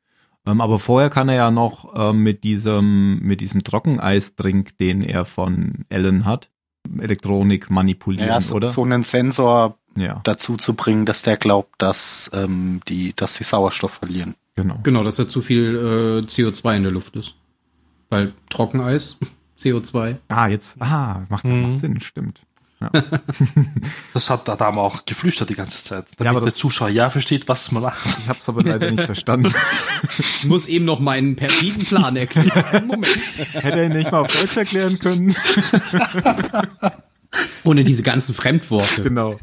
[0.46, 5.24] Ähm, aber vorher kann er ja noch ähm, mit diesem, mit diesem Trockeneisdrink, den er
[5.24, 6.52] von Ellen hat,
[7.00, 8.68] Elektronik manipulieren, Ja, so, oder?
[8.68, 13.44] so einen Sensor ja, dazu zu bringen, dass der glaubt, dass ähm, die, dass die
[13.44, 14.36] Sauerstoff verlieren.
[14.56, 14.80] genau.
[14.84, 17.36] Genau, dass da zu viel äh, CO2 in der Luft ist.
[18.10, 19.18] Weil Trockeneis,
[19.58, 20.18] CO2.
[20.30, 21.62] Ah, jetzt, ah, macht, Mhm.
[21.72, 22.42] macht Sinn, stimmt.
[24.14, 27.72] Das hat Adam auch geflüstert die ganze Zeit, damit aber der Zuschauer ja versteht, was
[27.72, 28.06] man macht.
[28.20, 29.54] Ich hab's aber leider nicht verstanden.
[30.40, 32.88] Ich muss eben noch meinen perfiden Plan erklären.
[32.88, 33.08] Moment.
[33.54, 35.34] Hätte er ihn nicht mal auf Deutsch erklären können?
[37.64, 39.04] Ohne diese ganzen Fremdworte.
[39.04, 39.38] genau.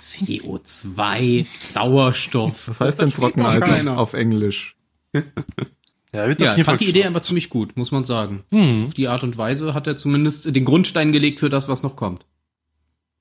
[0.00, 2.68] CO2, Sauerstoff.
[2.68, 3.92] Was heißt denn Trockeneis keiner.
[3.92, 4.76] auf, auf Englisch?
[6.12, 8.42] Ja, wird Ja, ich fand die Idee einfach ziemlich gut, muss man sagen.
[8.50, 8.86] Hm.
[8.86, 11.96] Auf die Art und Weise hat er zumindest den Grundstein gelegt für das, was noch
[11.96, 12.26] kommt.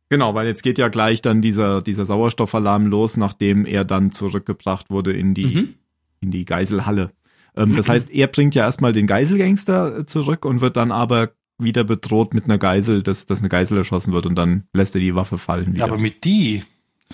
[0.09, 4.89] Genau, weil jetzt geht ja gleich dann dieser, dieser Sauerstoffalarm los, nachdem er dann zurückgebracht
[4.89, 5.73] wurde in die, Mhm.
[6.21, 7.11] in die Geiselhalle.
[7.55, 11.31] Ähm, Das heißt, er bringt ja erstmal den Geiselgangster äh, zurück und wird dann aber
[11.59, 15.01] wieder bedroht mit einer Geisel, dass, dass eine Geisel erschossen wird und dann lässt er
[15.01, 15.79] die Waffe fallen wieder.
[15.79, 16.63] Ja, aber mit die,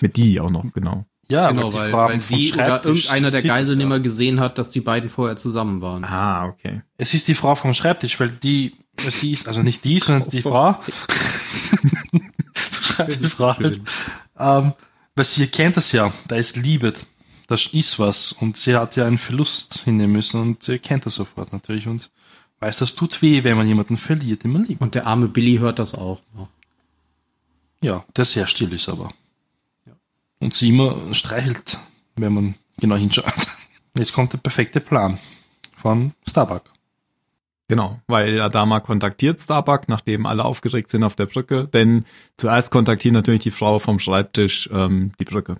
[0.00, 1.04] mit die auch noch, genau.
[1.28, 4.58] Ja, genau, die weil, Frau weil vom sie oder Schreibtisch irgendeiner der Geiselnehmer gesehen hat,
[4.58, 6.04] dass die beiden vorher zusammen waren.
[6.04, 6.82] Ah, okay.
[6.98, 10.42] Es ist die Frau vom Schreibtisch, weil die, sie ist, also nicht die, sondern die
[10.42, 10.80] Frau.
[12.80, 13.80] Schreibtischfrau halt.
[14.38, 14.72] Ähm,
[15.14, 16.92] weil sie erkennt das ja, da ist Liebe,
[17.48, 21.16] da ist was und sie hat ja einen Verlust hinnehmen müssen und sie erkennt das
[21.16, 22.10] sofort natürlich und
[22.60, 24.80] weiß, das tut weh, wenn man jemanden verliert, den man liebt.
[24.80, 26.20] Und der arme Billy hört das auch.
[27.80, 29.12] Ja, der sehr still ist aber.
[30.46, 31.76] Und sie immer streichelt,
[32.14, 33.34] wenn man genau hinschaut.
[33.98, 35.18] Jetzt kommt der perfekte Plan
[35.76, 36.72] von Starbuck.
[37.66, 42.04] Genau, weil Adama kontaktiert Starbuck, nachdem alle aufgeregt sind auf der Brücke, denn
[42.36, 45.56] zuerst kontaktiert natürlich die Frau vom Schreibtisch ähm, die Brücke.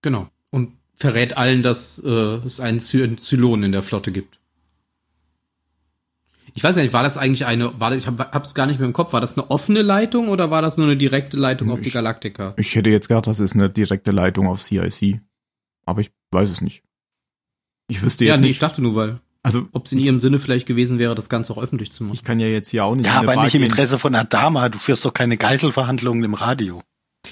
[0.00, 0.30] Genau.
[0.48, 2.08] Und verrät allen, dass äh,
[2.46, 4.38] es einen Zy Zylon in der Flotte gibt.
[6.56, 8.78] Ich weiß gar nicht, war das eigentlich eine, war das, ich hab, hab's gar nicht
[8.80, 11.70] mehr im Kopf, war das eine offene Leitung oder war das nur eine direkte Leitung
[11.70, 12.54] auf die Ich- Galaktika?
[12.56, 15.20] Ich hätte jetzt gedacht, das ist eine direkte Leitung auf CIC,
[15.84, 16.82] aber ich weiß es nicht.
[17.88, 20.18] Ich wüsste Ja, jetzt nee, ich nicht, dachte nur, weil, also ob es in ihrem
[20.18, 22.14] Sinne vielleicht gewesen wäre, das Ganze auch öffentlich zu machen.
[22.14, 23.06] ich kann ja jetzt hier auch nicht.
[23.06, 23.62] Ja, aber nicht im Bar gehen.
[23.62, 24.68] Interesse von Adama.
[24.70, 26.80] Du führst doch keine Geiselverhandlungen im Radio.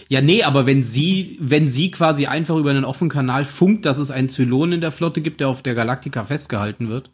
[0.09, 3.97] Ja, nee, aber wenn sie, wenn sie quasi einfach über einen offenen Kanal funkt, dass
[3.99, 7.11] es einen Zylon in der Flotte gibt, der auf der Galaktika festgehalten wird,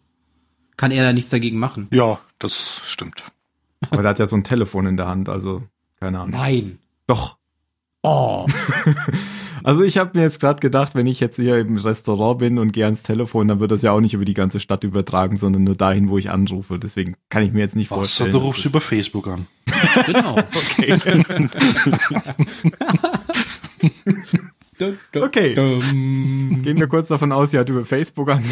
[0.81, 1.89] kann er da nichts dagegen machen.
[1.93, 3.23] Ja, das stimmt.
[3.91, 5.63] Aber der hat ja so ein Telefon in der Hand, also
[6.01, 6.41] keine Ahnung.
[6.41, 6.79] Nein.
[7.07, 7.37] Doch.
[8.03, 8.47] Oh.
[9.63, 12.73] Also ich habe mir jetzt gerade gedacht, wenn ich jetzt hier im Restaurant bin und
[12.73, 15.65] gehe ans Telefon, dann wird das ja auch nicht über die ganze Stadt übertragen, sondern
[15.65, 16.79] nur dahin, wo ich anrufe.
[16.79, 18.33] Deswegen kann ich mir jetzt nicht Außer vorstellen.
[18.33, 19.47] du dass rufst über Facebook an.
[20.07, 20.39] Genau.
[20.39, 20.99] Okay.
[25.15, 25.55] Okay.
[25.55, 28.45] Gehen wir kurz davon aus, sie hat über Facebook sein.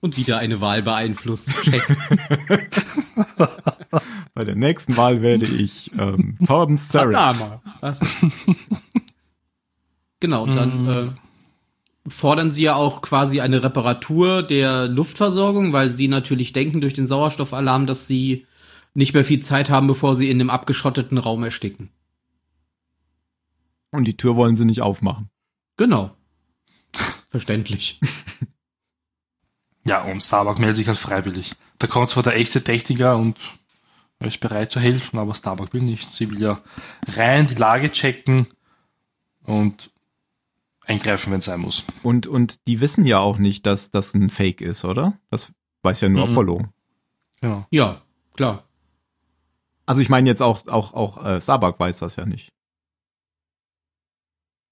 [0.00, 1.50] Und wieder eine Wahl beeinflusst.
[1.62, 1.82] Check.
[4.34, 7.60] Bei der nächsten Wahl werde ich ähm, Torben Sarah.
[10.20, 11.08] Genau, und dann äh,
[12.08, 17.06] fordern sie ja auch quasi eine Reparatur der Luftversorgung, weil sie natürlich denken durch den
[17.06, 18.46] Sauerstoffalarm, dass sie
[18.94, 21.90] nicht mehr viel Zeit haben, bevor sie in dem abgeschotteten Raum ersticken.
[23.90, 25.30] Und die Tür wollen sie nicht aufmachen.
[25.76, 26.14] Genau.
[27.30, 28.00] Verständlich.
[29.84, 31.54] Ja, und Starbuck meldet sich halt freiwillig.
[31.78, 33.36] Da kommt zwar der echte Techniker und
[34.18, 36.10] er ist bereit zu helfen, aber Starbuck will nicht.
[36.10, 36.60] Sie will ja
[37.08, 38.46] rein die Lage checken
[39.42, 39.90] und
[40.86, 41.82] eingreifen, wenn es sein muss.
[42.02, 45.18] Und, und die wissen ja auch nicht, dass das ein Fake ist, oder?
[45.30, 45.50] Das
[45.82, 46.32] weiß ja nur Mhm.
[46.32, 46.68] Apollo.
[47.40, 47.66] Genau.
[47.70, 48.02] Ja,
[48.34, 48.68] klar.
[49.86, 52.52] Also ich meine jetzt auch, auch, auch äh, Starbuck weiß das ja nicht.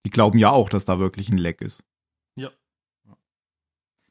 [0.07, 1.83] Die glauben ja auch, dass da wirklich ein Leck ist.
[2.37, 2.51] Ja.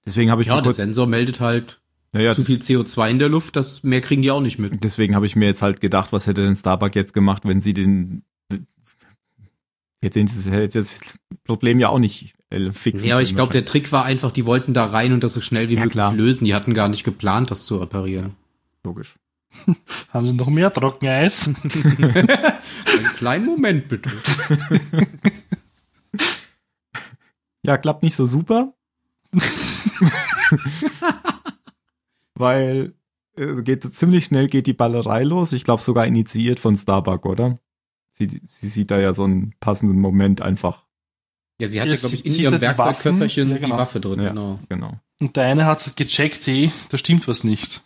[0.06, 1.82] Deswegen habe ich Ja, mir der Sensor meldet halt
[2.14, 4.84] ja, ja, zu viel CO2 in der Luft, das mehr kriegen die auch nicht mit.
[4.84, 7.74] deswegen habe ich mir jetzt halt gedacht, was hätte denn Starbuck jetzt gemacht, wenn sie
[7.74, 8.24] den
[10.02, 13.08] jetzt das jetzt das Problem ja auch nicht äh, fixen.
[13.08, 15.42] Ja, aber ich glaube, der Trick war einfach, die wollten da rein und das so
[15.42, 16.14] schnell wie Ja, möglich klar.
[16.14, 16.46] lösen.
[16.46, 18.36] Die hatten gar nicht geplant, das zu reparieren.
[18.84, 19.16] logisch.
[20.14, 21.48] Haben sie noch mehr Trockeneis?
[21.98, 24.10] Einen kleinen Moment bitte.
[27.66, 28.74] Ja, klappt nicht so super.
[32.36, 32.94] Weil
[33.36, 35.52] äh, geht ziemlich schnell geht die Ballerei los.
[35.54, 37.60] Ich glaube sogar initiiert von Starbuck, oder?
[38.14, 40.86] Sie, sie sieht da ja so einen passenden Moment einfach
[41.60, 43.52] Ja, sie hatte, Jetzt glaube ich, in ihrem die Werkzeugköfferchen.
[43.52, 43.76] Ja, genau.
[43.76, 44.22] die Waffe drin.
[44.22, 44.60] Ja, Genau.
[44.70, 45.00] genau.
[45.20, 47.82] Und der eine hat gecheckt, hey, da stimmt was nicht.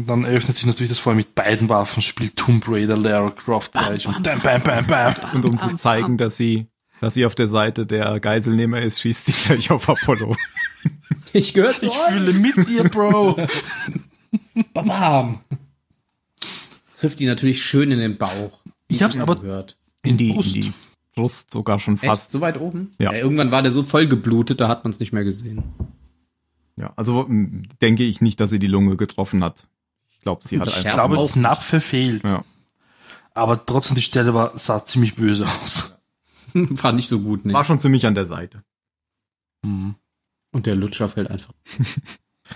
[0.00, 3.72] Und dann eröffnet sich natürlich das Feuer mit beiden Waffen, spielt Tomb Raider, Lara Croft
[3.72, 5.14] gleich und bam, bam, bam, bam.
[5.34, 6.68] Und um zu zeigen, dass sie,
[7.02, 10.36] dass sie auf der Seite der Geiselnehmer ist, schießt sie gleich auf Apollo.
[11.34, 13.36] Ich gehöre zu Ich fühle mit dir, Bro.
[14.72, 15.40] Bam.
[16.98, 18.58] Trifft die natürlich schön in den Bauch.
[18.88, 19.76] Ich hab's aber gehört.
[20.02, 20.54] In die, in Brust.
[20.54, 20.72] die
[21.14, 22.06] Brust sogar schon Echt?
[22.06, 22.30] fast.
[22.30, 22.92] So weit oben?
[22.98, 23.12] Ja.
[23.12, 25.62] Irgendwann war der so voll geblutet, da hat man es nicht mehr gesehen.
[26.76, 27.28] Ja, also
[27.82, 29.66] denke ich nicht, dass sie die Lunge getroffen hat.
[30.20, 30.98] Ich glaube, sie hat Ich Ich einfach.
[30.98, 32.22] glaube, auch knapp verfehlt.
[32.24, 32.44] Ja.
[33.32, 35.96] Aber trotzdem, die Stelle war, sah ziemlich böse aus.
[36.52, 37.54] War nicht so gut, ne?
[37.54, 38.62] War schon ziemlich an der Seite.
[39.64, 39.94] Hm.
[40.52, 41.54] Und der Lutscher fällt einfach.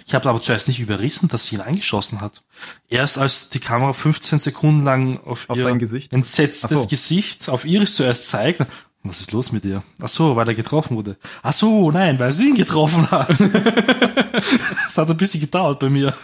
[0.05, 2.43] Ich habe aber zuerst nicht überrissen, dass sie ihn eingeschossen hat.
[2.89, 6.13] Erst als die Kamera 15 Sekunden lang auf, Auf ihr sein Gesicht.
[6.13, 6.87] entsetztes so.
[6.89, 8.67] Gesicht auf Iris zuerst zeigt.
[9.05, 9.83] Was ist los mit dir?
[10.03, 11.17] Ach so, weil er getroffen wurde.
[11.43, 13.29] Ach so, nein, weil sie ihn getroffen hat.
[13.41, 16.15] das hat ein bisschen gedauert bei mir.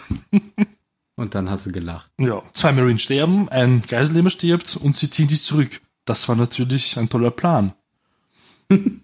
[1.21, 2.11] Und dann hast du gelacht.
[2.17, 5.79] Ja, zwei Marines sterben, ein Geiselnehmer stirbt und sie ziehen sich zurück.
[6.03, 7.73] Das war natürlich ein toller Plan.
[8.69, 9.03] und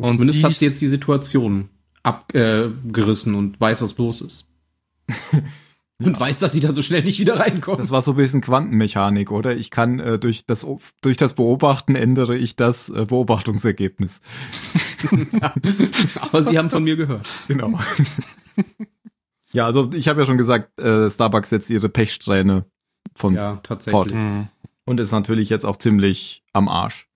[0.00, 1.68] Zumindest hat sie jetzt die Situation
[2.02, 4.48] abgerissen und weiß, was los ist.
[6.00, 7.80] Und weiß, dass sie da so schnell nicht wieder reinkommt.
[7.80, 9.56] Das war so ein bisschen Quantenmechanik, oder?
[9.56, 10.64] Ich kann äh, durch das
[11.00, 14.20] durch das Beobachten ändere ich das äh, Beobachtungsergebnis.
[16.20, 17.26] Aber sie haben von mir gehört.
[17.48, 17.80] Genau.
[19.52, 22.64] Ja, also ich habe ja schon gesagt, äh, Starbucks setzt ihre Pechsträhne
[23.14, 23.64] von Ja, Fort.
[23.66, 24.12] tatsächlich.
[24.12, 24.48] Hm.
[24.84, 27.08] und ist natürlich jetzt auch ziemlich am Arsch.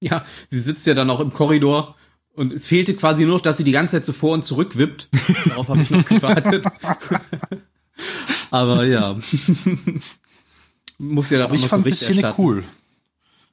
[0.00, 1.96] Ja, sie sitzt ja dann auch im Korridor
[2.34, 4.78] und es fehlte quasi nur noch, dass sie die ganze Zeit so vor und zurück
[4.78, 5.08] wippt.
[5.46, 6.66] Darauf habe ich noch gewartet.
[8.50, 9.18] Aber ja.
[10.98, 12.40] Muss ja dann Aber auch ich fand die Bericht Szene erstatten.
[12.42, 12.64] cool.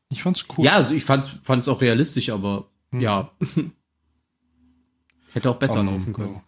[0.10, 0.65] Ich fand's cool.
[0.65, 3.00] Ja, also ich fand's, fand's auch realistisch, aber Hm.
[3.02, 3.32] ja.
[3.41, 6.41] Es hätte auch besser Ähm, laufen können.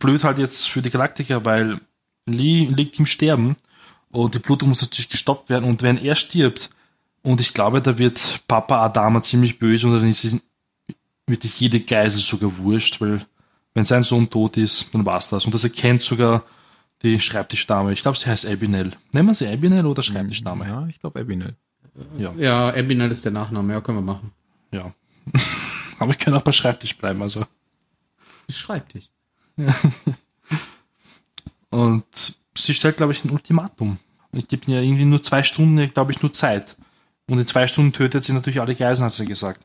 [0.00, 1.80] Blöd halt jetzt für die Galaktiker, weil
[2.26, 3.56] Lee liegt im Sterben
[4.10, 6.70] und die Blutung muss natürlich gestoppt werden und wenn er stirbt,
[7.22, 10.40] und ich glaube, da wird Papa Adama ziemlich böse und dann ist es
[11.26, 13.26] wirklich jede Geisel sogar wurscht, weil
[13.74, 15.44] wenn sein Sohn tot ist, dann war's das.
[15.44, 16.44] Und das erkennt sogar
[17.02, 17.92] die Schreibtischdame.
[17.92, 18.92] Ich glaube, sie heißt Abinell.
[19.12, 20.66] Nennen wir sie Abinell oder Schreibtischdame?
[20.66, 21.56] Ja, ich glaube Abinel.
[22.18, 22.32] Ja.
[22.32, 24.32] Ja, Abinel ist der Nachname, ja, können wir machen.
[24.72, 24.92] ja.
[25.98, 27.44] Aber ich kann auch bei Schreibtisch bleiben, also.
[28.48, 29.10] Schreib dich.
[31.70, 32.04] Und
[32.56, 33.98] sie stellt, glaube ich, ein Ultimatum.
[34.32, 36.76] Und ich gebe ihr irgendwie nur zwei Stunden, glaube ich, nur Zeit.
[37.28, 39.64] Und in zwei Stunden tötet sie natürlich alle Geiseln, hat sie gesagt.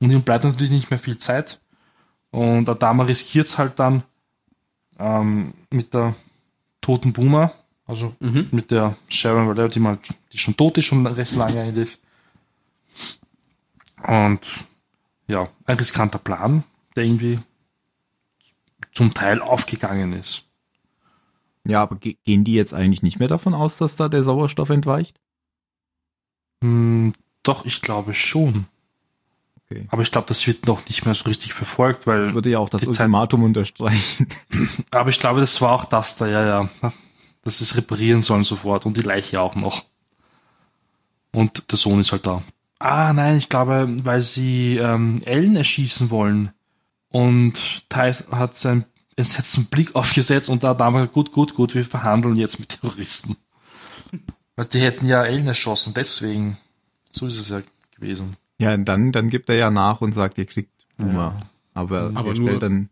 [0.00, 1.60] Und ihm bleibt natürlich nicht mehr viel Zeit.
[2.30, 4.02] Und Adama riskiert es halt dann
[4.98, 6.14] ähm, mit der
[6.80, 7.52] toten Boomer,
[7.86, 8.48] also Mhm.
[8.50, 9.98] mit der Sharon Valero, die, mal,
[10.32, 11.98] die schon tot ist, schon recht lange eigentlich.
[14.06, 14.40] Und
[15.28, 16.64] ja, ein riskanter Plan,
[16.96, 17.38] der irgendwie
[18.94, 20.44] zum Teil aufgegangen ist.
[21.66, 24.70] Ja, aber ge gehen die jetzt eigentlich nicht mehr davon aus, dass da der Sauerstoff
[24.70, 25.18] entweicht?
[26.62, 28.66] Hm, doch, ich glaube schon.
[29.70, 29.86] Okay.
[29.90, 32.22] Aber ich glaube, das wird noch nicht mehr so richtig verfolgt, weil.
[32.22, 34.28] Das würde ja auch das die Zeit- Ultimatum unterstreichen.
[34.90, 36.92] aber ich glaube, das war auch das da, ja, ja.
[37.42, 39.84] Dass sie es reparieren sollen sofort und die Leiche auch noch.
[41.32, 42.42] Und der Sohn ist halt da.
[42.78, 46.52] Ah, nein, ich glaube, weil sie ähm, Ellen erschießen wollen.
[47.14, 52.34] Und Thais hat seinen entsetzten Blick aufgesetzt und da damals gut, gut, gut, wir verhandeln
[52.34, 53.36] jetzt mit Terroristen.
[54.56, 56.56] Weil die hätten ja Ellen erschossen, deswegen.
[57.12, 57.62] So ist es ja
[57.94, 58.36] gewesen.
[58.58, 61.36] Ja, dann, dann gibt er ja nach und sagt, ihr kriegt Boomer.
[61.38, 61.46] Ja.
[61.72, 62.88] Aber, Aber er nur stellt dann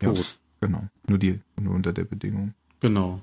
[0.00, 0.12] ja,
[0.60, 2.54] genau, nur die, nur unter der Bedingung.
[2.78, 3.22] Genau.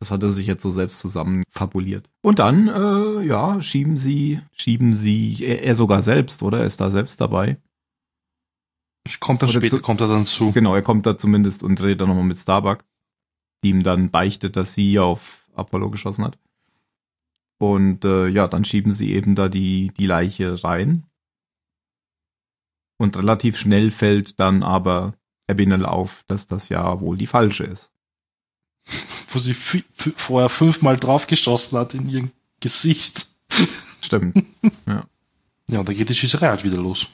[0.00, 2.10] Das hat er sich jetzt so selbst zusammen fabuliert.
[2.20, 6.58] Und dann, äh, ja, schieben sie, schieben sie, er, er sogar selbst, oder?
[6.58, 7.56] Er ist da selbst dabei.
[9.18, 10.52] Kommt dann Oder später, zu- kommt er dann zu.
[10.52, 12.84] Genau, er kommt da zumindest und redet dann nochmal mit Starbuck,
[13.64, 16.38] die ihm dann beichtet, dass sie auf Apollo geschossen hat.
[17.58, 21.04] Und äh, ja, dann schieben sie eben da die, die Leiche rein.
[22.98, 25.14] Und relativ schnell fällt dann aber
[25.48, 27.90] Abinel auf, dass das ja wohl die falsche ist.
[29.32, 32.28] wo sie vorher fünfmal draufgeschossen hat in ihr
[32.60, 33.28] Gesicht.
[34.00, 34.44] Stimmt.
[35.72, 37.06] Ja, und da geht die Schießerei halt wieder los.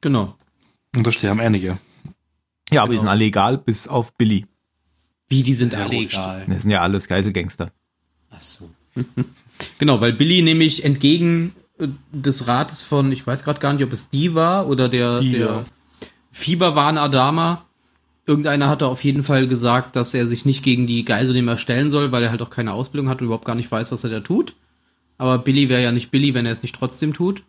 [0.00, 0.38] Genau.
[0.96, 1.78] Und da sterben einige.
[2.70, 3.02] Ja, aber die Genau.
[3.02, 4.46] sind alle egal, bis auf Billy.
[5.28, 6.44] Wie, die sind Ja, alle egal.
[6.48, 7.72] Das sind ja alles Geiselgangster.
[8.30, 8.70] Ach so.
[9.78, 13.92] genau, weil Billy nämlich entgegen äh, des Rates von, ich weiß gerade gar nicht, ob
[13.92, 15.64] es die war oder der, Die, der ja.
[16.30, 17.64] Fieberwahn Adama.
[18.26, 22.12] Irgendeiner hatte auf jeden Fall gesagt, dass er sich nicht gegen die Geiselnehmer stellen soll,
[22.12, 24.20] weil er halt auch keine Ausbildung hat und überhaupt gar nicht weiß, was er da
[24.20, 24.54] tut.
[25.18, 27.42] aber Billy wäre ja nicht Billy, wenn er es nicht trotzdem tut.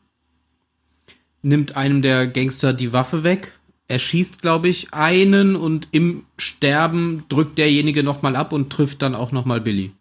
[1.43, 7.57] Nimmt einem der Gangster die Waffe weg, erschießt, glaube ich, einen und im Sterben drückt
[7.57, 9.91] derjenige nochmal ab und trifft dann auch nochmal Billy.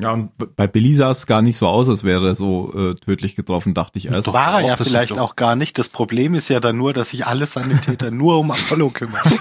[0.00, 2.94] Ja, und bei Billy sah es gar nicht so aus, als wäre er so äh,
[2.94, 4.32] tödlich getroffen, dachte ich erst.
[4.32, 5.78] War er ja vielleicht auch gar nicht.
[5.78, 9.20] Das Problem ist ja dann nur, dass sich alle Sanitäter nur um Apollo kümmern.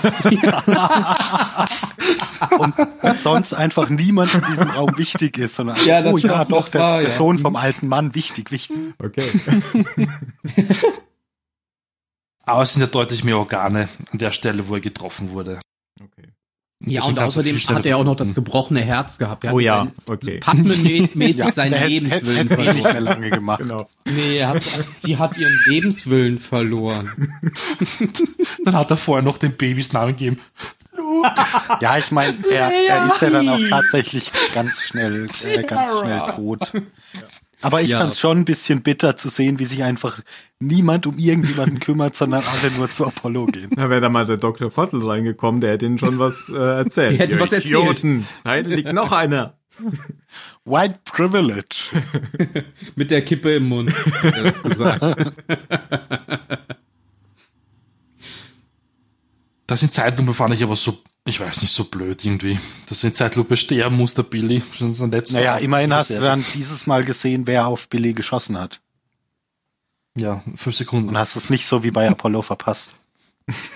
[2.60, 2.74] und
[3.20, 6.82] sonst einfach niemand in diesem Raum wichtig ist, sondern Ja, das oh ja, doch, der,
[6.82, 7.16] war, der ja.
[7.16, 8.76] Sohn vom alten Mann, wichtig, wichtig.
[9.02, 9.24] Okay.
[12.44, 15.62] Aber es sind ja deutlich mehr Organe an der Stelle, wo er getroffen wurde.
[16.02, 16.34] okay.
[16.82, 18.46] Ja, Deswegen und außerdem hat er auch noch das bluten.
[18.46, 19.44] gebrochene Herz gehabt.
[19.44, 20.38] Er Oh ja, sein- okay.
[20.40, 22.94] Pac-Man-mäßig Ja, seinen hätte- Lebenswillen hätte eh nicht verloren.
[22.94, 23.60] mehr lange gemacht.
[23.60, 23.90] Genau.
[24.06, 24.64] Nee, er hat,
[24.98, 27.12] sie hat ihren Lebenswillen verloren.
[28.66, 30.40] Dann hat er vorher noch den Babys Namen gegeben.
[31.82, 36.20] Ja, ich meine, er, er ist ja dann auch tatsächlich ganz schnell, äh, ganz schnell
[36.36, 36.72] tot.
[37.62, 38.00] Aber ich Ja.
[38.00, 40.22] fand's schon ein bisschen bitter zu sehen, wie sich einfach
[40.60, 43.70] niemand um irgendjemanden kümmert, sondern alle nur zu Apollo gehen.
[43.76, 44.70] Da wäre da mal der Dr.
[44.70, 47.12] Pottel reingekommen, der hätte ihnen schon was äh, erzählt.
[47.14, 47.74] Der hätte Ihr was erzählt.
[47.74, 48.28] Idioten.
[48.46, 49.56] Nein, liegt noch einer.
[50.66, 51.92] White Privilege.
[52.96, 55.04] Mit der Kippe im Mund, hat er das gesagt.
[59.70, 62.58] Das in Zeitlupe fand ich aber so, ich weiß nicht, so blöd irgendwie.
[62.88, 64.64] Dass er in Zeitlupe sterben muss, der Billy.
[64.76, 65.36] Schon sein letzter.
[65.36, 68.82] Naja, immerhin hast du dann dieses Mal gesehen, wer auf Billy geschossen hat.
[70.18, 71.10] Ja, fünf Sekunden.
[71.10, 72.94] Und hast es nicht so wie bei Apollo verpasst.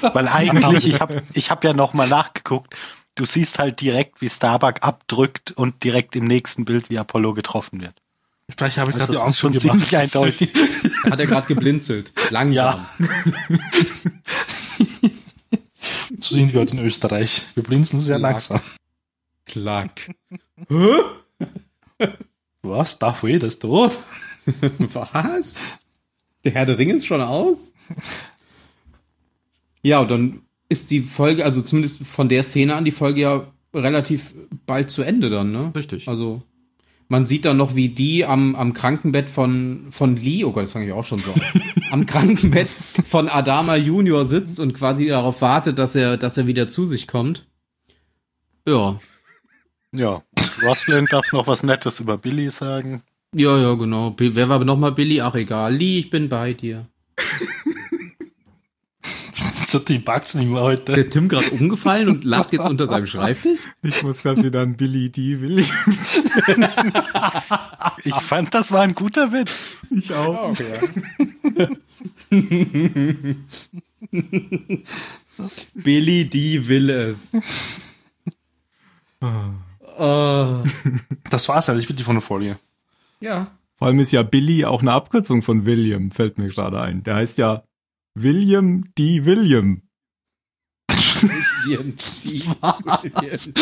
[0.00, 2.74] Weil eigentlich, ich habe ich hab ja nochmal nachgeguckt,
[3.14, 7.80] du siehst halt direkt, wie Starbuck abdrückt und direkt im nächsten Bild, wie Apollo getroffen
[7.80, 7.94] wird.
[8.56, 9.70] Vielleicht habe ich Also gerade die das ist schon gemacht.
[9.70, 10.50] ziemlich eindeutig.
[11.08, 12.12] Hat er gerade geblinzelt.
[12.30, 12.84] Langsam.
[16.24, 17.42] So sind wir heute in Österreich.
[17.52, 18.32] Wir blinzeln sehr Klack.
[18.32, 18.60] langsam.
[19.44, 20.10] Klack.
[22.62, 22.98] Was?
[22.98, 23.98] Darth Vader ist tot?
[24.78, 25.58] Was?
[26.42, 27.74] Der Herr der Ringe ist schon aus?
[29.82, 33.52] Ja, und dann ist die Folge, also zumindest von der Szene an, die Folge ja
[33.74, 34.32] relativ
[34.64, 35.72] bald zu Ende dann, ne?
[35.76, 36.08] Richtig.
[36.08, 36.42] Also,
[37.08, 40.72] man sieht dann noch, wie die am, am Krankenbett von, von Lee, oh Gott, das
[40.72, 41.40] fange ich auch schon so an,
[41.90, 46.68] am Krankenbett von Adama Junior sitzt und quasi darauf wartet, dass er, dass er wieder
[46.68, 47.46] zu sich kommt.
[48.66, 48.98] Ja.
[49.92, 50.22] Ja.
[50.62, 53.02] Roslyn darf noch was Nettes über Billy sagen.
[53.34, 54.14] Ja, ja, genau.
[54.16, 55.20] Wer war nochmal Billy?
[55.20, 55.74] Ach, egal.
[55.74, 56.86] Lee, ich bin bei dir.
[59.74, 60.92] Der Team packt's nicht mehr heute.
[60.92, 63.58] Der Tim gerade umgefallen und lacht jetzt unter seinem Schreibtisch?
[63.82, 65.40] Ich muss gerade wieder an Billy D.
[65.40, 66.20] Williams.
[68.04, 69.78] Ich fand, das war ein guter Witz.
[69.90, 70.56] Ich auch.
[75.74, 76.68] Billy D.
[76.68, 77.36] will es.
[79.98, 80.62] Oh.
[81.30, 82.60] Das war's eigentlich wirklich von der Folge.
[83.18, 83.50] Ja.
[83.74, 87.02] Vor allem ist ja Billy auch eine Abkürzung von William, fällt mir gerade ein.
[87.02, 87.64] Der heißt ja
[88.14, 89.24] William D.
[89.24, 89.82] William.
[90.88, 92.44] William D.
[92.46, 93.54] William.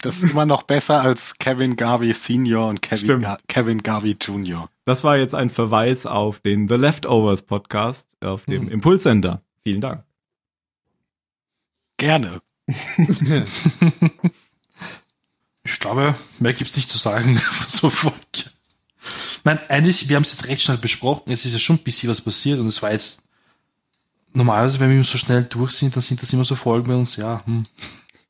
[0.00, 3.20] Das ist immer noch besser als Kevin Garvey Senior und Kevin.
[3.20, 4.68] Ga Kevin Garvey Junior.
[4.84, 8.68] Das war jetzt ein Verweis auf den The Leftovers Podcast auf dem Hm.
[8.68, 9.42] Impulsender.
[9.62, 10.04] Vielen Dank.
[11.98, 12.40] Gerne.
[15.64, 17.38] Ich glaube, mehr gibt's nicht zu sagen.
[17.68, 18.17] so Folge.
[19.48, 21.32] Ich meine, eigentlich, wir haben es jetzt recht schnell besprochen.
[21.32, 23.22] Es ist ja schon ein bisschen was passiert und es war jetzt
[24.34, 27.16] normalerweise, wenn wir so schnell durch sind, dann sind das immer so Folgen bei uns,
[27.16, 27.62] ja, hm.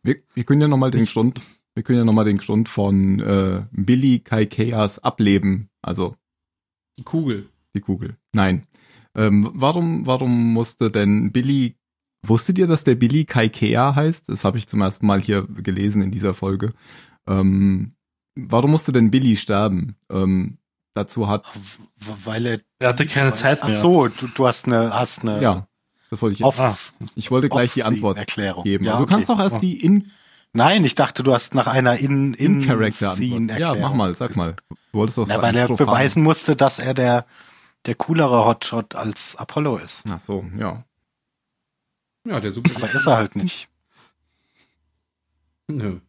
[0.04, 1.42] Wir, wir können ja nochmal den Grund,
[1.74, 6.14] wir können ja noch mal den Grund von äh, Billy Kaikeas Ableben, also
[6.96, 7.48] Die Kugel.
[7.74, 8.16] die Kugel.
[8.33, 8.68] Nein.
[9.16, 11.74] Ähm, warum, warum musste denn Billy,
[12.24, 14.28] wusstet ihr, dass der Billy Kaikea heißt?
[14.28, 16.74] Das habe ich zum ersten Mal hier gelesen in dieser Folge.
[17.26, 17.96] Ähm,
[18.37, 19.96] warum musste denn Billy sterben?
[20.11, 20.59] Ähm,
[20.98, 21.44] dazu hat,
[22.24, 22.61] Weil er.
[22.78, 23.78] er hatte keine Zeit Ach mehr.
[23.78, 25.66] so, du, du hast eine, hast eine ja,
[26.11, 28.84] das wollte ich, Off, ich wollte gleich die Antwort Erklärung geben.
[28.84, 29.14] Ja, du okay.
[29.14, 30.11] kannst doch erst die in,
[30.52, 33.58] Nein, ich dachte, du hast nach einer in in, in Character Scene.
[33.58, 34.56] Ja, mach mal, sag mal.
[34.70, 37.26] Du wolltest doch Ja, weil er beweisen musste, dass er der
[37.86, 40.05] der coolere Hotshot als Apollo ist.
[40.09, 40.84] Ach so, ja.
[42.24, 42.70] Ja, der super.
[42.76, 43.68] Aber ist er halt nicht.
[45.68, 46.01] Nö.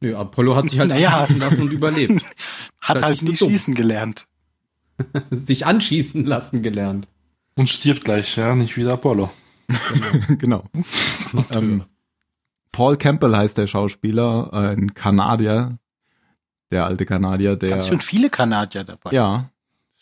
[0.00, 1.10] Nö, Apollo hat sich halt Naja.
[1.20, 2.24] anschießen lassen und überlebt.
[2.80, 3.48] Hat Halt halt nie dumm.
[3.50, 4.26] schießen gelernt.
[5.30, 7.08] sich anschießen lassen gelernt.
[7.56, 9.30] Und stirbt gleich, ja, nicht wieder Apollo.
[10.38, 10.64] genau.
[11.52, 11.84] Ähm,
[12.72, 15.78] Paul Campbell heißt der Schauspieler, ein Kanadier,
[16.70, 19.10] der alte Kanadier, der Ganz schön viele Kanadier dabei.
[19.12, 19.50] ja,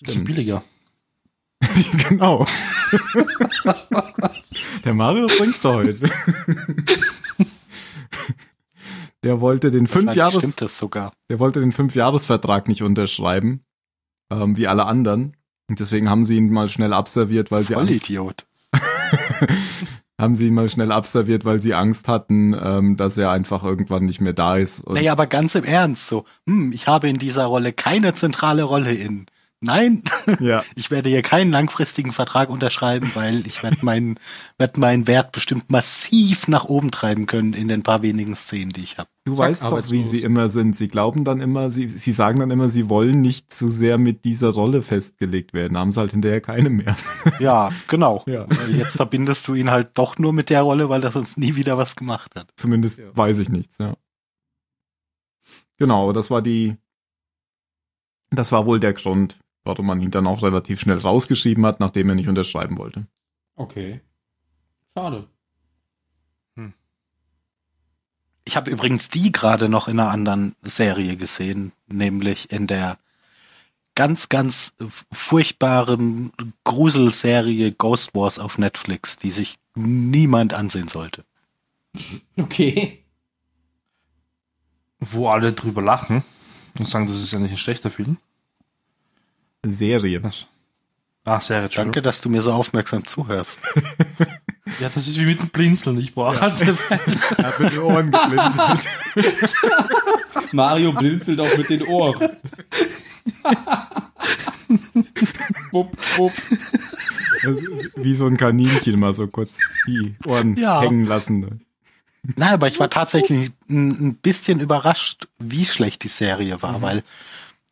[0.00, 0.64] Bisschen billiger.
[2.08, 2.44] genau.
[4.84, 6.10] der Mario bringt's heute.
[9.24, 13.64] Der wollte den fünf Jahres, der wollte den fünf Jahresvertrag nicht unterschreiben,
[14.32, 15.36] ähm, wie alle anderen.
[15.68, 18.46] Und deswegen haben sie ihn mal schnell abserviert, weil sie Angst, Vollidiot.
[20.20, 24.04] haben sie ihn mal schnell abserviert, weil sie Angst hatten, ähm, dass er einfach irgendwann
[24.04, 24.88] nicht mehr da ist.
[24.88, 28.92] Naja, aber ganz im Ernst, so, hm, ich habe in dieser Rolle keine zentrale Rolle
[28.92, 29.26] in.
[29.64, 30.02] Nein,
[30.40, 34.18] ja, ich werde hier keinen langfristigen Vertrag unterschreiben, weil ich werde meinen,
[34.58, 38.82] werd meinen Wert bestimmt massiv nach oben treiben können in den paar wenigen Szenen, die
[38.82, 39.08] ich habe.
[39.24, 40.76] du Zack, weißt doch, wie sie immer sind.
[40.76, 44.24] Sie glauben dann immer, sie, sie sagen dann immer, sie wollen nicht zu sehr mit
[44.24, 45.78] dieser Rolle festgelegt werden.
[45.78, 46.96] Haben sie halt hinterher keine mehr.
[47.38, 48.24] Ja, genau.
[48.26, 48.46] Ja.
[48.48, 51.54] Weil Jetzt verbindest du ihn halt doch nur mit der Rolle, weil er sonst nie
[51.54, 52.50] wieder was gemacht hat.
[52.56, 53.16] Zumindest Ja.
[53.16, 53.96] weiß ich nichts, ja.
[55.78, 56.76] Genau, das war die,
[58.30, 62.08] das war wohl der Grund, warum man ihn dann auch relativ schnell rausgeschrieben hat, nachdem
[62.08, 63.06] er nicht unterschreiben wollte.
[63.54, 64.00] Okay.
[64.94, 65.28] Schade.
[68.44, 72.98] Ich habe übrigens die gerade noch in einer anderen Serie gesehen, nämlich in der
[73.94, 74.72] ganz, ganz
[75.12, 76.32] furchtbaren
[76.64, 81.24] Gruselserie Ghost Wars auf Netflix, die sich niemand ansehen sollte.
[82.36, 83.04] Okay.
[84.98, 86.24] Wo alle drüber lachen
[86.78, 88.16] und sagen, das ist ja nicht ein schlechter Film.
[89.64, 90.20] Serie.
[91.24, 91.68] Ah, Serie.
[91.68, 93.60] Danke, dass du mir so aufmerksam zuhörst.
[94.80, 95.98] Ja, das ist wie mit dem Blinzeln.
[95.98, 96.76] Ich brauche halt Er
[97.44, 98.88] hat mit den Ohren geblinzelt.
[100.52, 102.20] Mario blinzelt auch mit den Ohren.
[105.72, 106.32] bup, bup.
[107.96, 110.80] Wie so ein Kaninchen mal so kurz die Ohren Ja.
[110.80, 111.64] hängen lassen.
[112.36, 117.02] Nein, aber ich war tatsächlich ein, ein bisschen überrascht, wie schlecht die Serie war, weil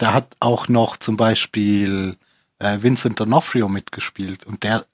[0.00, 2.16] da hat auch noch zum Beispiel
[2.58, 4.86] äh, Vincent D'Onofrio mitgespielt und der,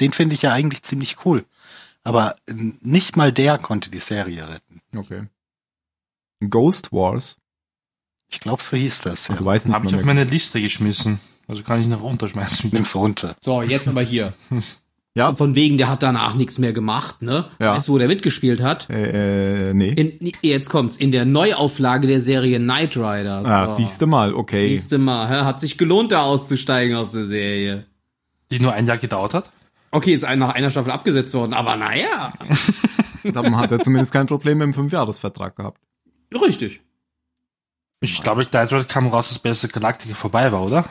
[0.00, 1.44] den finde ich ja eigentlich ziemlich cool.
[2.02, 4.80] Aber nicht mal der konnte die Serie retten.
[4.96, 5.26] Okay.
[6.48, 7.36] Ghost Wars.
[8.28, 9.28] Ich glaube, so hieß das.
[9.28, 9.34] Ja.
[9.34, 11.20] Du weißt nicht Habe ich mal auf meine Liste geschmissen.
[11.46, 12.70] Also kann ich noch runterschmeißen.
[12.72, 13.36] Nimm's runter.
[13.40, 14.34] So, jetzt aber hier.
[15.16, 15.34] Ja.
[15.34, 17.46] Von wegen, der hat danach nichts mehr gemacht, ne?
[17.58, 17.74] Ja.
[17.74, 18.90] Weißt du, wo der mitgespielt hat?
[18.90, 19.88] Äh, äh, nee.
[19.88, 20.98] In, jetzt kommt's.
[20.98, 23.42] In der Neuauflage der Serie Knight Rider.
[23.46, 24.68] ah, siehst du mal, okay.
[24.68, 25.44] Siehste mal, hä?
[25.46, 27.84] hat sich gelohnt, da auszusteigen aus der Serie.
[28.50, 29.50] Die nur ein Jahr gedauert hat.
[29.90, 32.34] Okay, ist nach einer Staffel abgesetzt worden, aber naja.
[33.24, 35.80] Dann hat er zumindest kein Problem mit dem Fünfjahresvertrag gehabt.
[36.30, 36.82] Richtig.
[38.00, 40.84] Ich glaube, Knight Rider kam raus, dass Beste Galactica vorbei war, oder?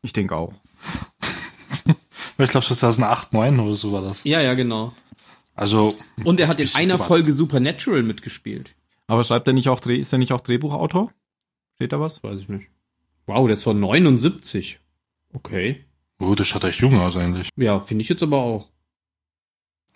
[0.00, 0.54] Ich denke auch.
[2.44, 4.24] Ich glaube, so 2008, 2009 oder so war das.
[4.24, 4.92] Ja, ja, genau.
[5.54, 7.06] Also, Und er hat in einer gewartet.
[7.06, 8.74] Folge Supernatural mitgespielt.
[9.06, 11.12] Aber schreibt er nicht auch Dreh, ist er nicht auch Drehbuchautor?
[11.74, 12.22] Steht da was?
[12.22, 12.68] Weiß ich nicht.
[13.26, 14.78] Wow, der ist von 79.
[15.32, 15.84] Okay.
[16.18, 17.48] oh, das schaut echt jung aus eigentlich.
[17.56, 18.68] Ja, finde ich jetzt aber auch.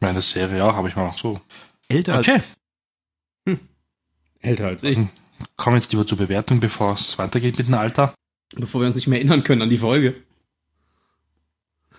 [0.01, 1.41] Meine Serie auch, habe ich mal noch so.
[1.89, 2.41] Älter als Okay,
[4.41, 4.99] Älter als ich.
[5.57, 8.15] kommen jetzt lieber zur Bewertung, bevor es weitergeht mit dem Alter.
[8.55, 10.17] Bevor wir uns nicht mehr erinnern können an die Folge.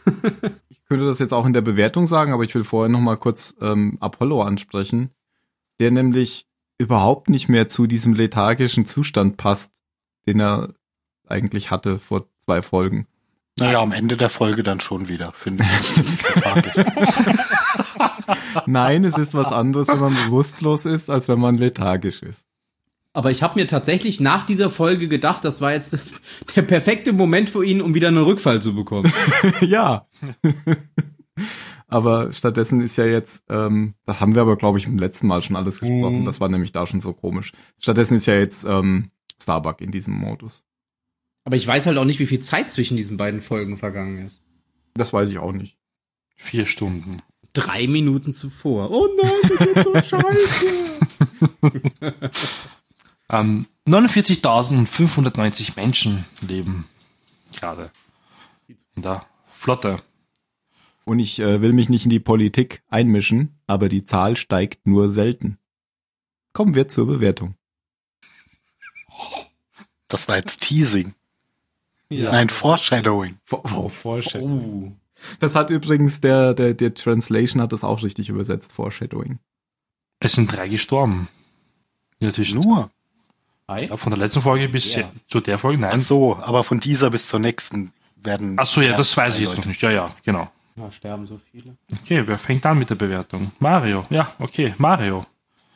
[0.70, 3.18] Ich könnte das jetzt auch in der Bewertung sagen, aber ich will vorher noch mal
[3.18, 5.10] kurz ähm, Apollo ansprechen,
[5.80, 6.46] der nämlich
[6.78, 9.74] überhaupt nicht mehr zu diesem lethargischen Zustand passt,
[10.28, 10.76] den er
[11.28, 13.08] eigentlich hatte vor zwei Folgen.
[13.58, 16.06] Naja, am Ende der Folge dann schon wieder, finde ich.
[18.66, 22.46] Nein, es ist was anderes, wenn man bewusstlos ist, als wenn man lethargisch ist.
[23.16, 26.14] Aber ich habe mir tatsächlich nach dieser Folge gedacht, das war jetzt das,
[26.56, 29.12] der perfekte Moment für ihn, um wieder einen Rückfall zu bekommen.
[29.62, 30.06] ja.
[31.88, 35.42] aber stattdessen ist ja jetzt, ähm, das haben wir aber, glaube ich, im letzten Mal
[35.42, 36.22] schon alles gesprochen.
[36.22, 36.26] Mhm.
[36.26, 37.54] Das war nämlich da schon so komisch.
[37.80, 39.12] Stattdessen ist ja jetzt ähm,
[39.42, 40.66] Starbuck in diesem Modus.
[41.46, 44.42] Aber ich weiß halt auch nicht, wie viel Zeit zwischen diesen beiden Folgen vergangen ist.
[44.96, 45.78] Das weiß ich auch nicht.
[46.36, 47.22] Vier Stunden.
[47.54, 48.92] Drei Minuten zuvor.
[48.92, 50.66] Oh nein, das ist so scheiße.
[53.30, 56.88] Ähm, 49.590 Menschen leben
[57.54, 57.92] gerade
[58.96, 60.02] in der Flotte.
[61.04, 65.12] Und ich äh, will mich nicht in die Politik einmischen, aber die Zahl steigt nur
[65.12, 65.60] selten.
[66.54, 67.56] Kommen wir zur Bewertung.
[70.08, 71.14] Das war jetzt Teasing.
[72.10, 72.32] Ja.
[72.32, 73.38] Nein, Foreshadowing.
[73.52, 73.90] Oh,
[74.36, 74.92] Oh.
[75.40, 79.40] Das hat übrigens der, der, der Translation hat das auch richtig übersetzt, Foreshadowing.
[80.20, 81.28] Es sind drei gestorben.
[82.20, 82.66] Zwischenzeit.
[82.66, 82.92] Nur.
[83.68, 83.88] Hi.
[83.88, 85.12] Ja, von der letzten Folge bis Ja.
[85.28, 86.00] zu der Folge, Ach nein.
[86.00, 88.58] so, aber von dieser bis zur nächsten werden.
[88.60, 89.62] Ach so, ja, das weiß ich jetzt Leute.
[89.62, 89.82] noch nicht.
[89.82, 90.52] Ja, ja, genau.
[90.76, 91.76] Da sterben so viele.
[92.02, 93.52] Okay, wer fängt an mit der Bewertung?
[93.60, 94.06] Mario.
[94.10, 95.26] Ja, okay, Mario.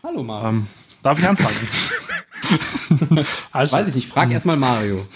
[0.04, 0.50] Hallo Mario.
[0.50, 0.68] Ähm,
[1.02, 1.68] darf ich anfangen?
[3.52, 5.08] also, Weiß ich nicht, frag erst mal Mario.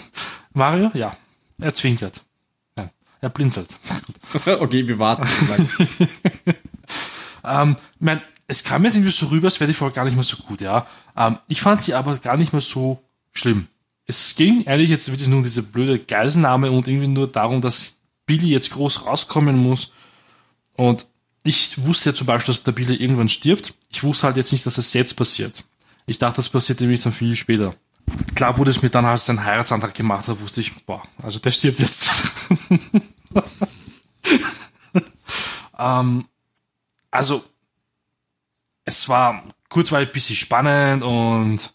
[0.52, 0.90] Mario?
[0.94, 1.16] Ja.
[1.60, 2.24] Er zwinkert.
[2.74, 3.68] Nein, er blinzelt.
[4.34, 5.28] okay, wir warten.
[7.46, 10.24] Ähm, mein, es kam jetzt irgendwie so rüber, als wäre die Folge gar nicht mehr
[10.24, 10.86] so gut, ja.
[11.16, 13.68] Ähm, ich fand sie aber gar nicht mehr so schlimm.
[14.06, 17.96] Es ging eigentlich jetzt wirklich nur um diese blöde Geiselnahme und irgendwie nur darum, dass
[18.26, 19.92] Billy jetzt groß rauskommen muss.
[20.74, 21.06] Und
[21.42, 23.74] ich wusste ja zum Beispiel, dass der Billy irgendwann stirbt.
[23.90, 25.64] Ich wusste halt jetzt nicht, dass es jetzt passiert.
[26.06, 27.74] Ich dachte, das passiert nämlich dann viel später.
[28.34, 31.50] Klar wurde es mir dann, als ein Heiratsantrag gemacht hat, wusste ich, boah, also der
[31.50, 32.08] stirbt jetzt.
[35.78, 36.28] ähm,
[37.10, 37.44] also,
[38.84, 41.74] es war kurzweilig ein bisschen spannend und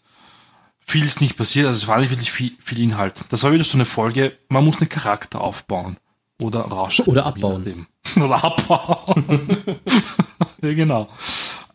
[0.80, 3.24] viel ist nicht passiert, also es war nicht wirklich viel, viel Inhalt.
[3.28, 5.98] Das war wieder so eine Folge, man muss einen Charakter aufbauen.
[6.40, 7.04] Oder rauschen.
[7.06, 7.86] Oder abbauen.
[8.16, 9.60] Oder abbauen.
[10.62, 11.10] ja, genau.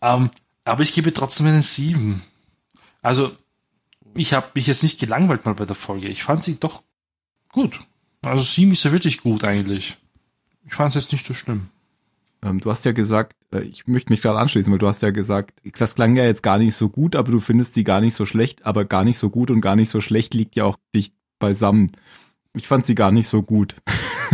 [0.02, 0.32] Ähm,
[0.64, 2.24] aber ich gebe trotzdem einen 7.
[3.02, 3.32] Also,
[4.16, 6.08] ich habe mich jetzt nicht gelangweilt mal bei der Folge.
[6.08, 6.82] Ich fand sie doch
[7.52, 7.80] gut.
[8.24, 9.98] Also 7 ist ja wirklich gut eigentlich.
[10.66, 11.70] Ich fand es jetzt nicht so schlimm.
[12.46, 15.10] Ähm, du hast ja gesagt, äh, ich möchte mich gerade anschließen, weil du hast ja
[15.10, 18.14] gesagt, das klang ja jetzt gar nicht so gut, aber du findest die gar nicht
[18.14, 20.78] so schlecht, aber gar nicht so gut und gar nicht so schlecht liegt ja auch
[20.94, 21.94] dicht beisammen.
[22.54, 23.76] Ich fand sie gar nicht so gut.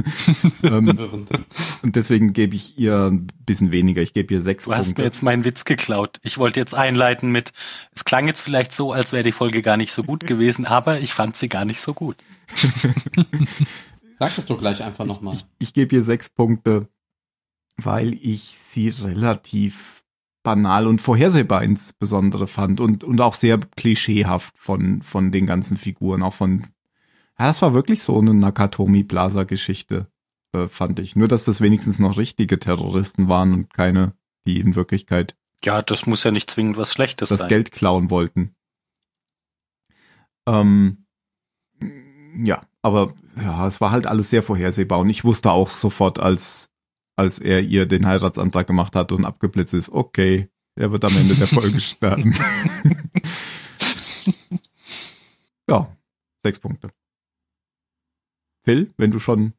[0.64, 1.26] ähm,
[1.82, 4.02] und deswegen gebe ich ihr ein bisschen weniger.
[4.02, 6.20] Ich gebe ihr sechs Du hast mir jetzt meinen Witz geklaut.
[6.22, 7.52] Ich wollte jetzt einleiten mit,
[7.96, 11.00] es klang jetzt vielleicht so, als wäre die Folge gar nicht so gut gewesen, aber
[11.00, 12.18] ich fand sie gar nicht so gut.
[14.20, 15.34] Sag das doch gleich einfach nochmal.
[15.34, 16.88] Ich, ich gebe ihr sechs Punkte,
[17.78, 20.04] weil ich sie relativ
[20.44, 26.24] banal und vorhersehbar insbesondere fand und, und auch sehr klischeehaft von, von den ganzen Figuren,
[26.24, 26.68] auch von
[27.42, 30.12] ja, das war wirklich so eine Nakatomi Plaza Geschichte,
[30.54, 31.16] äh, fand ich.
[31.16, 34.14] Nur, dass das wenigstens noch richtige Terroristen waren und keine,
[34.46, 35.36] die in Wirklichkeit.
[35.64, 37.46] Ja, das muss ja nicht zwingend was Schlechtes das sein.
[37.46, 38.56] Das Geld klauen wollten.
[40.48, 41.08] Ähm,
[42.46, 46.70] ja, aber ja, es war halt alles sehr vorhersehbar und ich wusste auch sofort, als,
[47.16, 51.36] als er ihr den Heiratsantrag gemacht hat und abgeblitzt ist, okay, er wird am Ende
[51.36, 52.34] der Folge sterben.
[55.70, 55.96] ja,
[56.44, 56.92] sechs Punkte.
[58.64, 59.54] Phil, wenn du schon.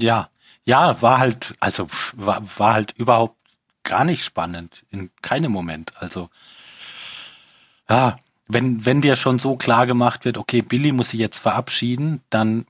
[0.00, 0.30] Ja,
[0.64, 3.36] ja, war halt, also war, war halt überhaupt
[3.82, 5.96] gar nicht spannend in keinem Moment.
[5.96, 6.28] Also
[7.88, 8.18] ja,
[8.48, 12.66] wenn wenn dir schon so klar gemacht wird, okay, Billy muss sich jetzt verabschieden, dann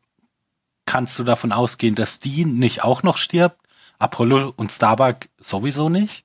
[0.84, 3.60] kannst du davon ausgehen, dass Dean nicht auch noch stirbt,
[3.99, 6.24] Apollo und Starbuck sowieso nicht.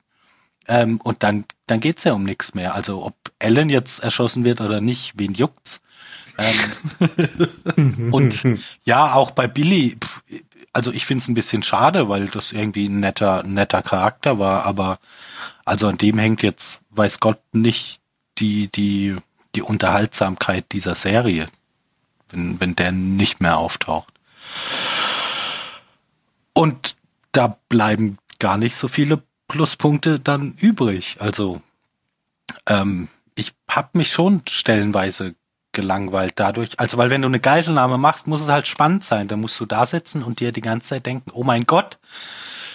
[0.67, 2.75] Ähm, und dann dann geht's ja um nichts mehr.
[2.75, 5.79] Also ob Ellen jetzt erschossen wird oder nicht, wen juckt's?
[6.37, 8.45] Ähm, und
[8.83, 9.97] ja, auch bei Billy,
[10.73, 14.65] also ich finde es ein bisschen schade, weil das irgendwie ein netter, netter Charakter war,
[14.65, 14.99] aber
[15.63, 18.01] also an dem hängt jetzt, weiß Gott, nicht
[18.37, 19.15] die, die,
[19.55, 21.47] die Unterhaltsamkeit dieser Serie,
[22.31, 24.13] wenn, wenn der nicht mehr auftaucht.
[26.51, 26.97] Und
[27.31, 31.17] da bleiben gar nicht so viele Pluspunkte dann übrig.
[31.19, 31.61] Also
[32.67, 35.35] ähm, ich habe mich schon stellenweise
[35.71, 36.79] gelangweilt dadurch.
[36.79, 39.27] Also, weil wenn du eine Geiselnahme machst, muss es halt spannend sein.
[39.27, 41.97] Da musst du da sitzen und dir die ganze Zeit denken, oh mein Gott,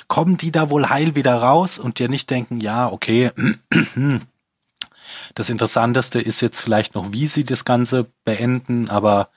[0.09, 3.33] kommen die da wohl heil wieder raus und dir nicht denken, ja, okay,
[5.35, 9.31] das Interessanteste ist jetzt vielleicht noch, wie sie das Ganze beenden, aber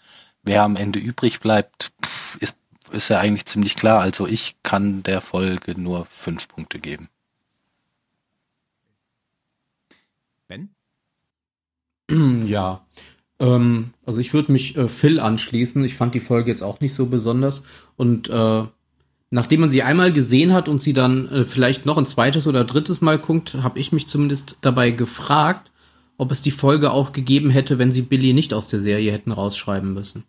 [0.43, 1.91] wer am Ende übrig bleibt,
[2.39, 2.55] ist,
[2.91, 4.01] ist ja eigentlich ziemlich klar.
[4.01, 7.09] Also ich kann der Folge nur fünf Punkte geben.
[10.47, 10.69] Ben?
[12.47, 12.85] Ja,
[13.39, 15.83] ähm, also ich würde mich äh, Phil anschließen.
[15.83, 17.63] Ich fand die Folge jetzt auch nicht so besonders.
[17.95, 18.63] Und äh,
[19.29, 22.63] nachdem man sie einmal gesehen hat und sie dann äh, vielleicht noch ein zweites oder
[22.65, 25.71] drittes Mal guckt, habe ich mich zumindest dabei gefragt,
[26.17, 29.31] ob es die Folge auch gegeben hätte, wenn sie Billy nicht aus der Serie hätten
[29.31, 30.25] rausschreiben müssen.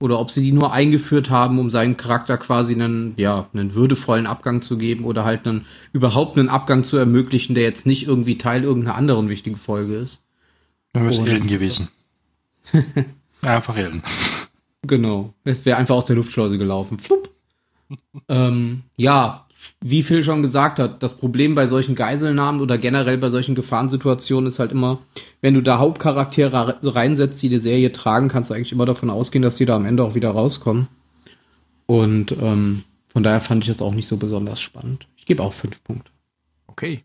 [0.00, 4.26] Oder ob sie die nur eingeführt haben, um seinen Charakter quasi einen, ja, einen würdevollen
[4.26, 8.36] Abgang zu geben oder halt einen, überhaupt einen Abgang zu ermöglichen, der jetzt nicht irgendwie
[8.36, 10.24] Teil irgendeiner anderen wichtigen Folge ist.
[10.92, 11.88] Wäre es Ellen gewesen.
[13.42, 14.02] einfach Ellen.
[14.82, 15.32] Genau.
[15.44, 16.98] Es wäre einfach aus der Luftschleuse gelaufen.
[18.28, 19.43] ähm, ja,
[19.80, 24.48] wie Phil schon gesagt hat, das Problem bei solchen Geiselnahmen oder generell bei solchen Gefahrensituationen
[24.48, 25.00] ist halt immer,
[25.40, 29.42] wenn du da Hauptcharaktere reinsetzt, die die Serie tragen, kannst du eigentlich immer davon ausgehen,
[29.42, 30.88] dass die da am Ende auch wieder rauskommen.
[31.86, 35.06] Und ähm, von daher fand ich das auch nicht so besonders spannend.
[35.16, 36.10] Ich gebe auch fünf Punkte.
[36.66, 37.02] Okay.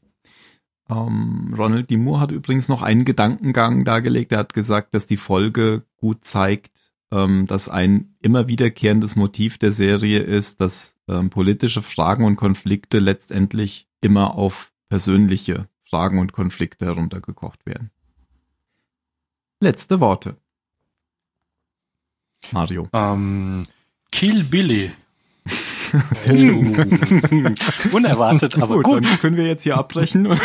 [0.90, 1.98] Ähm, Ronald D.
[1.98, 4.32] Moore hat übrigens noch einen Gedankengang dargelegt.
[4.32, 6.79] Er hat gesagt, dass die Folge gut zeigt,
[7.12, 13.00] ähm, dass ein immer wiederkehrendes Motiv der Serie ist, dass ähm, politische Fragen und Konflikte
[13.00, 17.92] letztendlich immer auf persönliche Fragen und Konflikte heruntergekocht werden.
[19.60, 20.38] Letzte Worte.
[22.52, 22.88] Mario.
[22.94, 23.64] Ähm,
[24.12, 24.92] Kill Billy.
[27.92, 29.06] Unerwartet, aber gut, gut.
[29.06, 30.28] dann können wir jetzt hier abbrechen.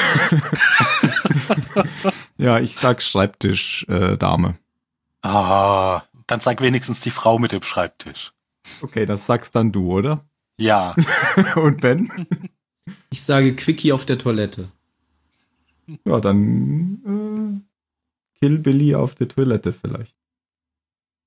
[2.38, 4.56] ja, ich sag Schreibtisch, äh, Dame.
[5.20, 8.32] Ah, dann sag wenigstens die Frau mit dem Schreibtisch.
[8.82, 10.24] Okay, das sagst dann du, oder?
[10.58, 10.94] Ja.
[11.56, 12.10] Und Ben?
[13.10, 14.68] Ich sage Quickie auf der Toilette.
[16.06, 20.14] Ja, dann äh, Kill Billy auf der Toilette vielleicht.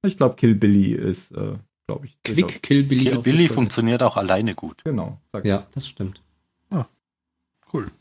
[0.06, 1.56] Ich glaube, Kill Billy ist, äh,
[1.88, 2.18] glaube ich.
[2.24, 3.04] Quick durchaus- Kill Billy.
[3.04, 4.84] Kill auf der Billy funktioniert auch alleine gut.
[4.84, 5.20] Genau.
[5.32, 6.22] Sag Ja, das stimmt.
[7.74, 7.92] Cool.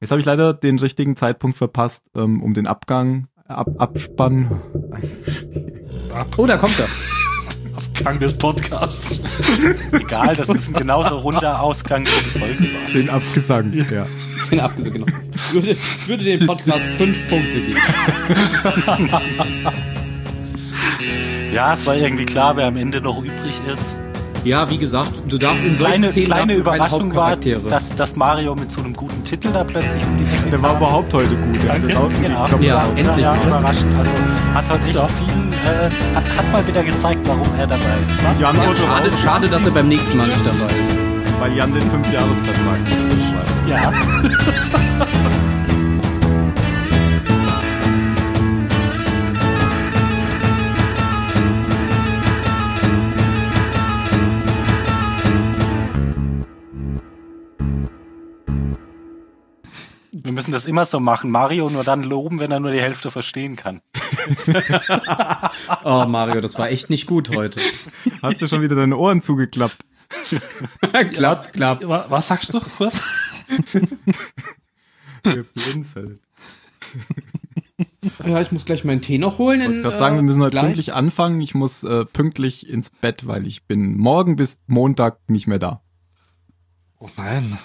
[0.00, 4.58] Jetzt habe ich leider den richtigen Zeitpunkt verpasst, ähm, um den Abgang, Ab Abspann.
[6.38, 6.88] Oh, da kommt er.
[7.76, 9.22] Abgang des Podcasts.
[9.92, 12.92] Egal, das ist ein genauso runder Ausgang, wie die Folge war.
[12.92, 14.06] Den Abgesang, ja.
[14.44, 15.06] Ich bin abgesehen, genau.
[15.34, 17.76] Ich würde, ich würde dem Podcast fünf Punkte geben.
[21.52, 24.00] Ja, es war irgendwie klar, wer am Ende noch übrig ist.
[24.44, 28.54] Ja, wie gesagt, du darfst in solchen Kleine, Szenen kleine Überraschung war, dass, dass Mario
[28.54, 31.56] mit so einem guten Titel da plötzlich um die Ecke Der war überhaupt heute gut.
[31.60, 31.92] Hatte Danke.
[31.94, 32.62] laut Ja, geklopft.
[32.62, 33.46] Ja, endlich ja mal.
[33.46, 33.96] überraschend.
[33.98, 34.12] Also
[34.52, 38.24] hat heute echt viel, äh, hat, hat mal wieder gezeigt, warum er dabei ist.
[38.26, 41.40] Antwort ja, schade, schade, dass er beim nächsten Mal nicht dabei ist.
[41.40, 43.50] Weil Jan den Fünfjahresvertrag nicht unterschreibt.
[43.66, 43.92] Ja.
[60.54, 61.30] das immer so machen.
[61.30, 63.80] Mario nur dann loben, wenn er nur die Hälfte verstehen kann.
[65.84, 67.60] Oh, Mario, das war echt nicht gut heute.
[68.22, 69.84] Hast du schon wieder deine Ohren zugeklappt?
[71.12, 71.86] klappt, klappt.
[71.88, 72.60] Wa- Was sagst du?
[72.78, 73.00] Was?
[75.22, 76.20] Geblinzelt.
[78.24, 79.60] Ja, ich muss gleich meinen Tee noch holen.
[79.60, 80.64] Ich wollte gerade sagen, wir müssen heute gleich.
[80.64, 81.40] pünktlich anfangen.
[81.40, 85.82] Ich muss äh, pünktlich ins Bett, weil ich bin morgen bis Montag nicht mehr da.
[86.98, 87.58] Oh nein.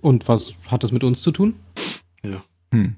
[0.00, 1.54] Und was hat das mit uns zu tun?
[2.30, 2.42] Ja.
[2.72, 2.96] Hm.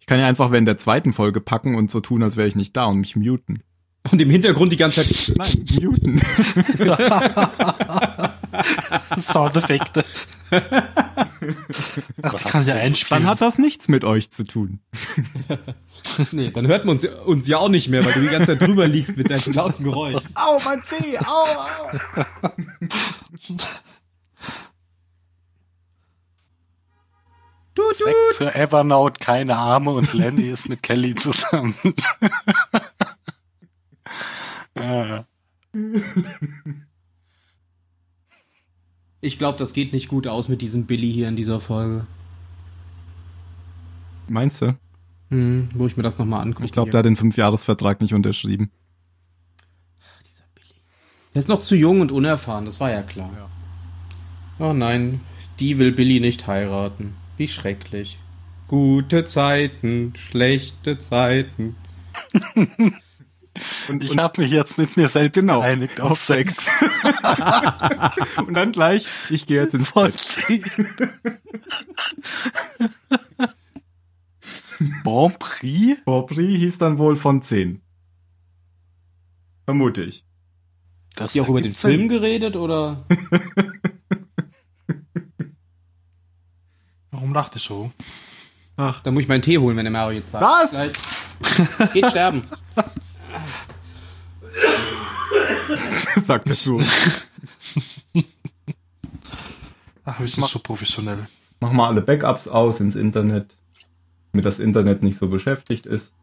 [0.00, 2.56] Ich kann ja einfach während der zweiten Folge packen und so tun, als wäre ich
[2.56, 3.62] nicht da und mich muten.
[4.10, 5.34] Und im Hintergrund die ganze Zeit.
[5.36, 6.20] Nein, muten.
[9.20, 10.04] Soundeffekte.
[12.16, 13.22] Das kann ja einspielen.
[13.22, 14.80] Dann hat das nichts mit euch zu tun.
[16.32, 18.62] Nee, dann hört man uns, uns ja auch nicht mehr, weil du die ganze Zeit
[18.62, 20.24] drüber liegst mit deinem lauten Geräusch.
[20.34, 21.44] Au, mein Zeh, au,
[22.42, 22.50] au.
[27.92, 31.74] Sex für Evernote, keine Arme und Lenny ist mit Kelly zusammen.
[34.76, 35.24] Ja.
[39.22, 42.04] Ich glaube, das geht nicht gut aus mit diesem Billy hier in dieser Folge.
[44.28, 44.78] Meinst du?
[45.28, 46.64] Hm, wo ich mir das nochmal angucke.
[46.64, 48.70] Ich glaube, der hat den Fünfjahresvertrag nicht unterschrieben.
[50.26, 50.80] Dieser Billy.
[51.34, 53.50] Der ist noch zu jung und unerfahren, das war ja klar.
[54.58, 55.20] Oh nein,
[55.58, 57.14] die will Billy nicht heiraten.
[57.40, 58.18] Wie schrecklich.
[58.68, 61.74] Gute Zeiten, schlechte Zeiten.
[63.88, 66.68] Und, Ich habe mich jetzt mit mir selbst Genau, geeinigt auf Sex.
[68.46, 70.14] und dann gleich, ich gehe jetzt ins Bett.
[75.02, 75.98] bon Prix?
[76.04, 77.80] Aubry hieß dann wohl von 10.
[79.64, 80.26] Vermute ich.
[81.16, 83.06] Das Die auch über den Film geredet oder?
[87.20, 87.92] Warum lacht ihr so?
[88.78, 90.42] Ach, Da muss ich meinen Tee holen, wenn der Mario jetzt sagt.
[90.42, 90.70] Was?
[90.70, 90.92] Gleich.
[91.92, 92.44] Geht sterben.
[96.16, 96.80] sagt er so.
[100.06, 101.28] Ach, wir sind so professionell.
[101.60, 103.54] Mach mal alle Backups aus ins Internet,
[104.32, 106.14] damit das Internet nicht so beschäftigt ist.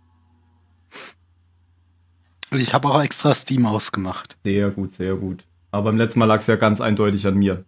[2.49, 4.35] Ich habe auch extra Steam ausgemacht.
[4.43, 5.43] Sehr gut, sehr gut.
[5.69, 7.65] Aber beim letzten Mal lag es ja ganz eindeutig an mir.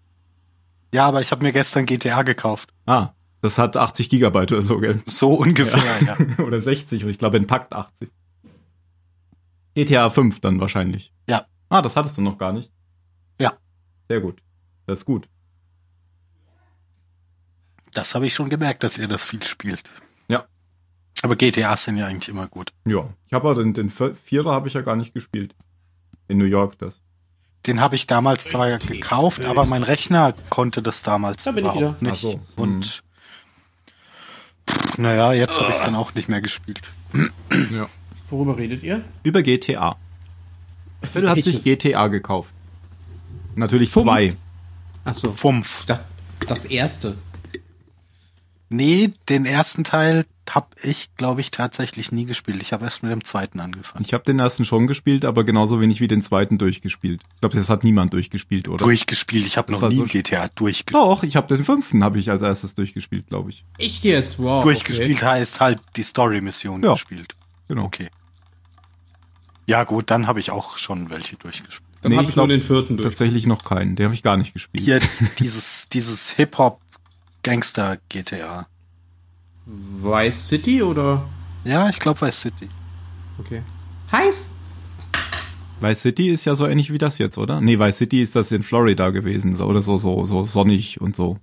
[0.91, 2.73] Ja, aber ich habe mir gestern GTA gekauft.
[2.87, 3.09] Ah,
[3.41, 5.01] das hat 80 Gigabyte oder so, gell?
[5.05, 6.01] So ungefähr,
[6.37, 6.43] ja.
[6.43, 8.09] oder 60, und ich glaube entpackt 80.
[9.75, 11.13] GTA 5 dann wahrscheinlich.
[11.27, 11.45] Ja.
[11.69, 12.71] Ah, das hattest du noch gar nicht.
[13.39, 13.53] Ja.
[14.09, 14.41] Sehr gut.
[14.87, 15.27] Das ist gut.
[17.93, 19.83] Das habe ich schon gemerkt, dass ihr das viel spielt.
[20.27, 20.45] Ja.
[21.21, 22.71] Aber GTAs sind ja eigentlich immer gut.
[22.85, 23.09] Ja.
[23.25, 25.55] Ich habe aber den, den Vier- Vierer habe ich ja gar nicht gespielt.
[26.27, 27.01] In New York das.
[27.65, 31.75] Den habe ich damals zwar gekauft, aber mein Rechner konnte das damals Da bin ich
[31.75, 32.11] überhaupt wieder.
[32.11, 32.21] nicht.
[32.21, 32.39] So.
[32.55, 33.01] Und pff,
[34.97, 36.81] naja, jetzt habe ich dann auch nicht mehr gespielt.
[37.71, 37.87] Ja.
[38.29, 39.01] Worüber redet ihr?
[39.23, 39.95] Über GTA.
[41.11, 41.63] Phil hat sich?
[41.63, 42.53] GTA gekauft.
[43.55, 44.05] Natürlich Fünf?
[44.05, 44.35] zwei.
[45.05, 45.31] Ach so.
[45.33, 45.85] Fumpf.
[45.85, 45.99] Das,
[46.47, 47.17] das erste.
[48.69, 52.61] Nee, den ersten Teil habe ich, glaube ich, tatsächlich nie gespielt.
[52.61, 54.03] Ich habe erst mit dem zweiten angefangen.
[54.05, 57.21] Ich habe den ersten schon gespielt, aber genauso wenig wie den zweiten durchgespielt.
[57.35, 58.83] Ich glaube, das hat niemand durchgespielt, oder?
[58.85, 59.45] Durchgespielt.
[59.45, 60.95] Ich habe Das noch nie so GTA durchgespielt.
[60.95, 63.65] Doch, ich habe den fünften habe ich als erstes durchgespielt, glaube ich.
[63.77, 64.39] Echt jetzt?
[64.39, 64.63] Wow.
[64.63, 66.93] durchgespielt heißt halt die Story-Mission Ja.
[66.93, 67.35] gespielt.
[67.67, 67.85] Genau.
[67.85, 68.09] Okay.
[69.67, 71.81] Ja gut, dann habe ich auch schon welche durchgespielt.
[71.89, 71.99] Okay.
[72.01, 73.09] Dann Nee, hab ich ich nur den vierten durch.
[73.09, 73.95] Tatsächlich noch keinen.
[73.95, 74.83] Den habe ich gar nicht gespielt.
[74.83, 74.99] Hier
[75.39, 76.37] dieses, dieses
[77.45, 78.67] Hip-Hop-Gangster-GTA.
[79.65, 81.27] Vice City oder?
[81.63, 82.69] Ja, ich glaube Vice City.
[83.37, 83.61] Okay.
[84.11, 84.49] Heiß?
[85.81, 87.61] Vice City ist ja so ähnlich wie das jetzt, oder?
[87.61, 91.37] Nee, Vice City ist das in Florida gewesen oder so so so sonnig und so.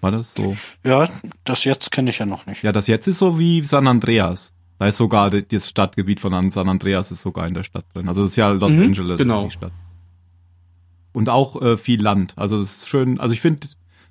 [0.00, 0.56] War das so?
[0.84, 1.08] Ja,
[1.44, 2.62] das jetzt kenne ich ja noch nicht.
[2.62, 4.52] Ja, das jetzt ist so wie San Andreas.
[4.78, 8.08] Da ist sogar das Stadtgebiet von An- San Andreas ist sogar in der Stadt drin.
[8.08, 9.44] Also das ist ja Los Mhm, Angeles genau.
[9.44, 9.72] die Stadt.
[11.12, 12.34] Und auch äh, viel Land.
[12.36, 13.18] Also das ist schön.
[13.20, 13.66] Also ich finde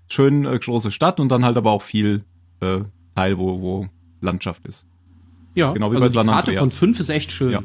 [0.08, 2.24] schön äh, große Stadt und dann halt aber auch viel
[2.62, 2.80] äh,
[3.16, 3.88] Teil, wo wo
[4.22, 4.86] Landschaft ist.
[5.56, 6.60] Ja, Genau wie also bei die San Karte Andreas.
[6.60, 7.52] von 5 ist echt schön.
[7.52, 7.64] Ja.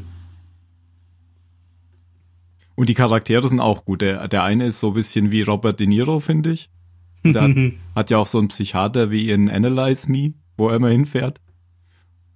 [2.76, 4.00] Und die Charaktere sind auch gut.
[4.00, 6.70] Der, der eine ist so ein bisschen wie Robert De Niro, finde ich.
[7.24, 7.50] Und der hat,
[7.94, 11.40] hat ja auch so einen Psychiater wie in Analyze Me, wo er immer hinfährt.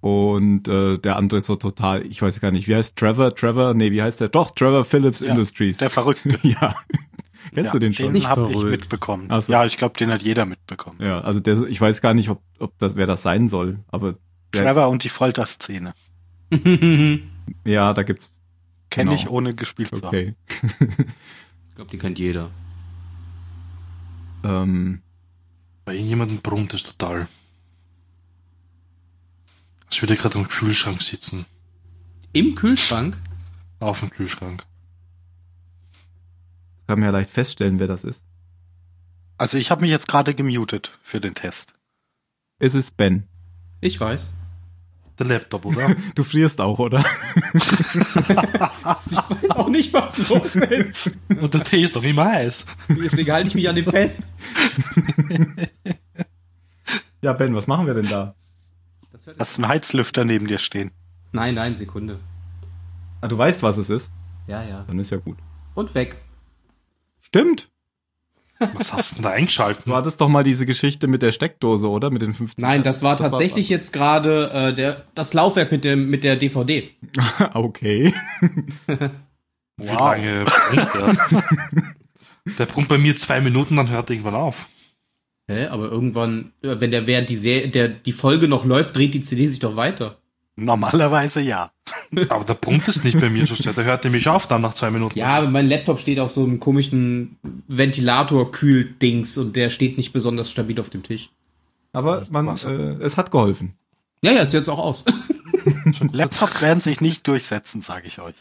[0.01, 3.33] Und äh, der andere ist so total, ich weiß gar nicht, wie heißt Trevor?
[3.33, 3.73] Trevor?
[3.73, 4.29] Nee, wie heißt der?
[4.29, 5.77] Doch, Trevor Phillips Ja, Industries.
[5.77, 6.37] Der Verrückte.
[6.47, 6.75] ja.
[7.53, 8.13] Kennst du den schon?
[8.13, 9.27] Den habe ich mitbekommen.
[9.29, 9.53] Ach so.
[9.53, 10.97] Ja, ich glaube, den hat jeder mitbekommen.
[11.01, 14.15] Ja, also der, ich weiß gar nicht, ob, ob das, wer das sein soll, aber
[14.51, 15.93] Trevor und die Folterszene.
[17.65, 18.31] ja, da gibt's,
[18.89, 19.21] Kenne Genau.
[19.21, 20.07] ich, ohne gespielt zu haben.
[20.07, 20.35] okay.
[21.69, 22.49] ich glaube, die kennt jeder.
[24.43, 25.01] Ähm,
[25.83, 27.27] Bei irgendjemandem brummt es total.
[29.87, 31.45] Als würde er gerade am Kühlschrank sitzen.
[32.31, 33.17] Im Kühlschrank?
[33.79, 34.63] Auf dem Kühlschrank.
[36.87, 38.23] Kann man ja leicht feststellen, wer das ist.
[39.37, 41.73] Also ich habe mich jetzt gerade gemutet für den Test.
[42.59, 43.27] Es ist Ben.
[43.81, 44.31] Ich weiß.
[45.19, 45.95] Der Laptop, oder?
[46.15, 47.03] Du frierst auch, oder?
[47.55, 47.65] Ich
[49.15, 51.11] weiß auch nicht, was los ist.
[51.29, 52.65] Und der Tee ist doch immer heiß.
[52.89, 54.27] Deswegen halte ich mich an dem fest.
[57.21, 58.35] Ja, Ben, was machen wir denn da?
[59.39, 60.91] Hast einen Heizlüfter neben dir stehen.
[61.31, 62.19] nein, nein, Sekunde.
[63.21, 64.11] Ah, du weißt, was es ist?
[64.47, 64.83] Ja, ja.
[64.87, 65.37] Dann ist ja gut.
[65.73, 66.17] Und weg.
[67.27, 67.69] Stimmt.
[68.73, 69.83] Was hast du denn da eingeschalten?
[69.85, 72.09] Du hattest doch mal diese Geschichte mit der Steckdose, oder?
[72.09, 72.61] Mit den 15.
[72.61, 76.89] Nein, das war tatsächlich jetzt gerade äh, der das Laufwerk mit dem mit der DVD.
[77.53, 78.13] okay.
[79.77, 79.99] Wie Wow.
[79.99, 81.83] lange brummt der?
[82.57, 84.67] der brummt bei mir zwei Minuten, dann hört er irgendwann auf.
[85.47, 89.13] Hä, aber irgendwann, äh, wenn der während die Serie, der die Folge noch läuft, dreht
[89.13, 90.17] die CD sich doch weiter.
[90.57, 91.71] Normalerweise ja.
[92.29, 93.73] Aber der brummt es nicht bei mir so sehr.
[93.73, 95.17] Der hört nämlich auf dann nach zwei Minuten.
[95.19, 97.37] Ja, aber mein Laptop steht auf so einem komischen
[97.67, 101.29] Ventilator-Kühl-Dings und der steht nicht besonders stabil auf dem Tisch.
[101.91, 103.73] Aber man, äh, es hat geholfen.
[104.23, 105.03] Ja, ja, ist jetzt auch aus.
[106.11, 108.35] Laptops werden sich nicht durchsetzen, sage ich euch.